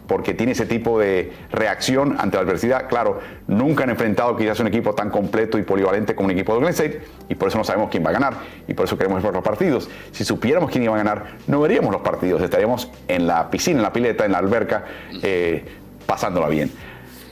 [0.09, 2.89] porque tiene ese tipo de reacción ante la adversidad.
[2.89, 6.59] Claro, nunca han enfrentado quizás un equipo tan completo y polivalente como un equipo de
[6.59, 8.35] Golden State y por eso no sabemos quién va a ganar
[8.66, 9.89] y por eso queremos ver los partidos.
[10.11, 13.82] Si supiéramos quién iba a ganar, no veríamos los partidos, estaríamos en la piscina, en
[13.85, 14.85] la pileta, en la alberca,
[15.23, 15.65] eh,
[16.05, 16.73] pasándola bien.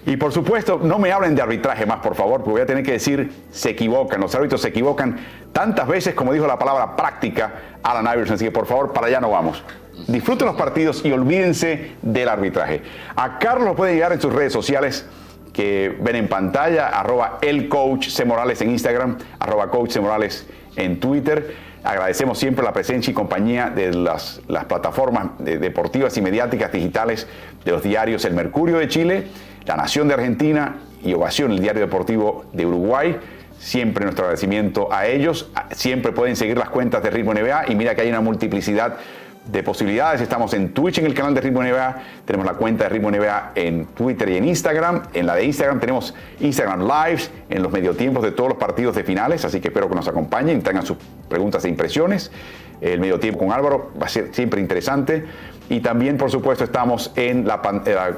[0.06, 2.82] Y por supuesto, no me hablen de arbitraje más, por favor, porque voy a tener
[2.82, 5.18] que decir, se equivocan, los árbitros se equivocan
[5.52, 7.52] tantas veces como dijo la palabra práctica
[7.82, 9.62] Alan Iverson, así que por favor, para allá no vamos.
[10.06, 12.82] Disfruten los partidos y olvídense del arbitraje.
[13.14, 15.06] A Carlos puede llegar en sus redes sociales
[15.52, 18.24] que ven en pantalla, arroba el coach C.
[18.24, 20.00] Morales en Instagram, arroba coach C.
[20.00, 20.46] Morales
[20.76, 21.54] en Twitter.
[21.82, 27.26] Agradecemos siempre la presencia y compañía de las, las plataformas de, deportivas y mediáticas digitales
[27.64, 29.26] de los diarios El Mercurio de Chile,
[29.66, 33.16] La Nación de Argentina y Ovación, el diario deportivo de Uruguay.
[33.58, 35.50] Siempre nuestro agradecimiento a ellos.
[35.72, 38.96] Siempre pueden seguir las cuentas de Ritmo NBA y mira que hay una multiplicidad
[39.46, 40.20] de posibilidades.
[40.20, 43.52] Estamos en Twitch en el canal de Ritmo NBA, tenemos la cuenta de Ritmo NBA
[43.54, 45.02] en Twitter y en Instagram.
[45.12, 49.04] En la de Instagram tenemos Instagram Lives en los mediotiempos de todos los partidos de
[49.04, 52.30] finales, así que espero que nos acompañen, tengan sus preguntas e impresiones.
[52.80, 55.24] El medio tiempo con Álvaro va a ser siempre interesante.
[55.68, 57.60] Y también, por supuesto, estamos en la,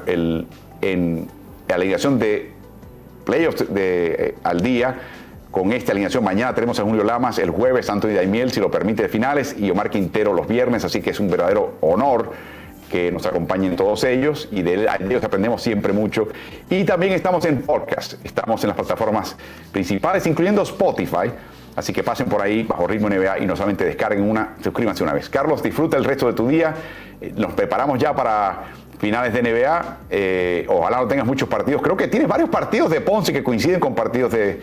[0.07, 0.47] el,
[0.91, 1.27] en
[1.67, 2.51] la alineación de
[3.25, 4.95] playoffs de, eh, al día
[5.51, 6.23] con esta alineación.
[6.23, 9.69] Mañana tenemos a Julio Lamas, el jueves Anthony Daimiel, si lo permite, de finales, y
[9.69, 12.31] Omar Quintero los viernes, así que es un verdadero honor
[12.91, 16.27] que nos acompañen todos ellos y de ellos aprendemos siempre mucho.
[16.69, 19.35] Y también estamos en podcast, estamos en las plataformas
[19.71, 21.31] principales, incluyendo Spotify.
[21.75, 25.13] Así que pasen por ahí bajo ritmo NBA y no solamente descarguen una, suscríbanse una
[25.13, 25.27] vez.
[25.27, 26.73] Carlos, disfruta el resto de tu día.
[27.19, 28.63] Eh, nos preparamos ya para
[29.03, 29.97] finales de NBA.
[30.09, 31.81] Eh, ojalá no tengas muchos partidos.
[31.81, 34.61] Creo que tienes varios partidos de Ponce que coinciden con partidos de,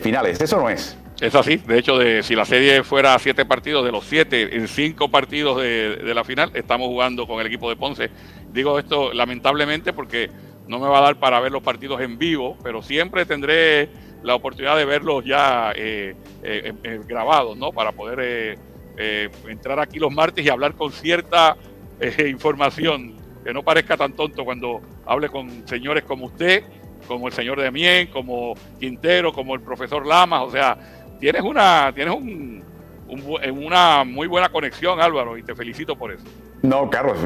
[0.00, 0.40] finales.
[0.40, 0.96] Eso no es.
[1.20, 1.58] Es así.
[1.58, 5.60] De hecho, de, si la serie fuera siete partidos, de los siete, en cinco partidos
[5.60, 8.08] de, la final, estamos jugando con el equipo de Ponce.
[8.50, 10.30] Digo esto lamentablemente porque
[10.66, 13.90] no me va a dar para ver los partidos en vivo, pero siempre tendré
[14.22, 17.72] la oportunidad de verlos ya eh, eh, eh, grabados, ¿no?
[17.72, 18.56] Para poder
[18.96, 21.58] eh, entrar aquí los martes y hablar con cierta
[22.26, 26.64] información que no parezca tan tonto cuando hable con señores como usted,
[27.06, 30.76] como el señor Demien, como Quintero, como el profesor Lamas, o sea,
[31.18, 32.62] tienes una, tienes un,
[33.08, 36.24] un, una muy buena conexión, Álvaro, y te felicito por eso.
[36.62, 37.18] No, Carlos,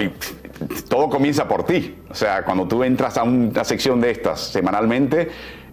[0.88, 1.94] todo comienza por ti.
[2.08, 5.28] O sea, cuando tú entras a una sección de estas semanalmente,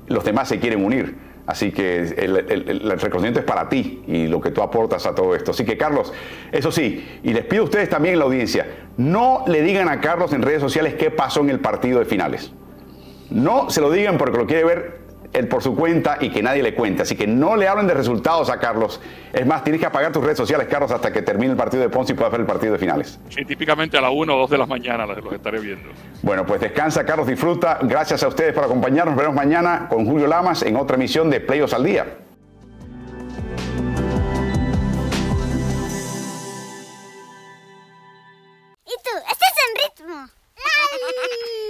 [0.08, 1.16] los demás se quieren unir.
[1.46, 5.52] Así que el, reconocimiento es para ti y lo que tú aportas a todo esto.
[5.52, 6.14] Así que Carlos,
[6.52, 8.66] eso sí, y les pido a ustedes también en la audiencia,
[8.96, 12.52] no le digan a Carlos en redes sociales qué pasó en el partido de finales.
[13.30, 15.03] No se lo digan porque lo quiere ver
[15.34, 17.02] él por su cuenta y que nadie le cuente.
[17.02, 19.02] Así que no le hablen de resultados a Carlos.
[19.34, 21.90] Es más, tienes que apagar tus redes sociales, Carlos, hasta que termine el partido de
[21.90, 23.20] Ponce y puedas ver el partido de finales.
[23.30, 25.90] Sí, típicamente a las 1 o 2 de la mañana los estaré viendo.
[26.22, 27.80] Bueno, pues descansa, Carlos, disfruta.
[27.82, 29.16] Gracias a ustedes por acompañarnos.
[29.16, 32.06] Nos vemos mañana con Julio Lamas en otra emisión de Playos al Día.
[38.86, 39.18] ¿Y tú?
[39.32, 40.30] ¿Estás en ritmo?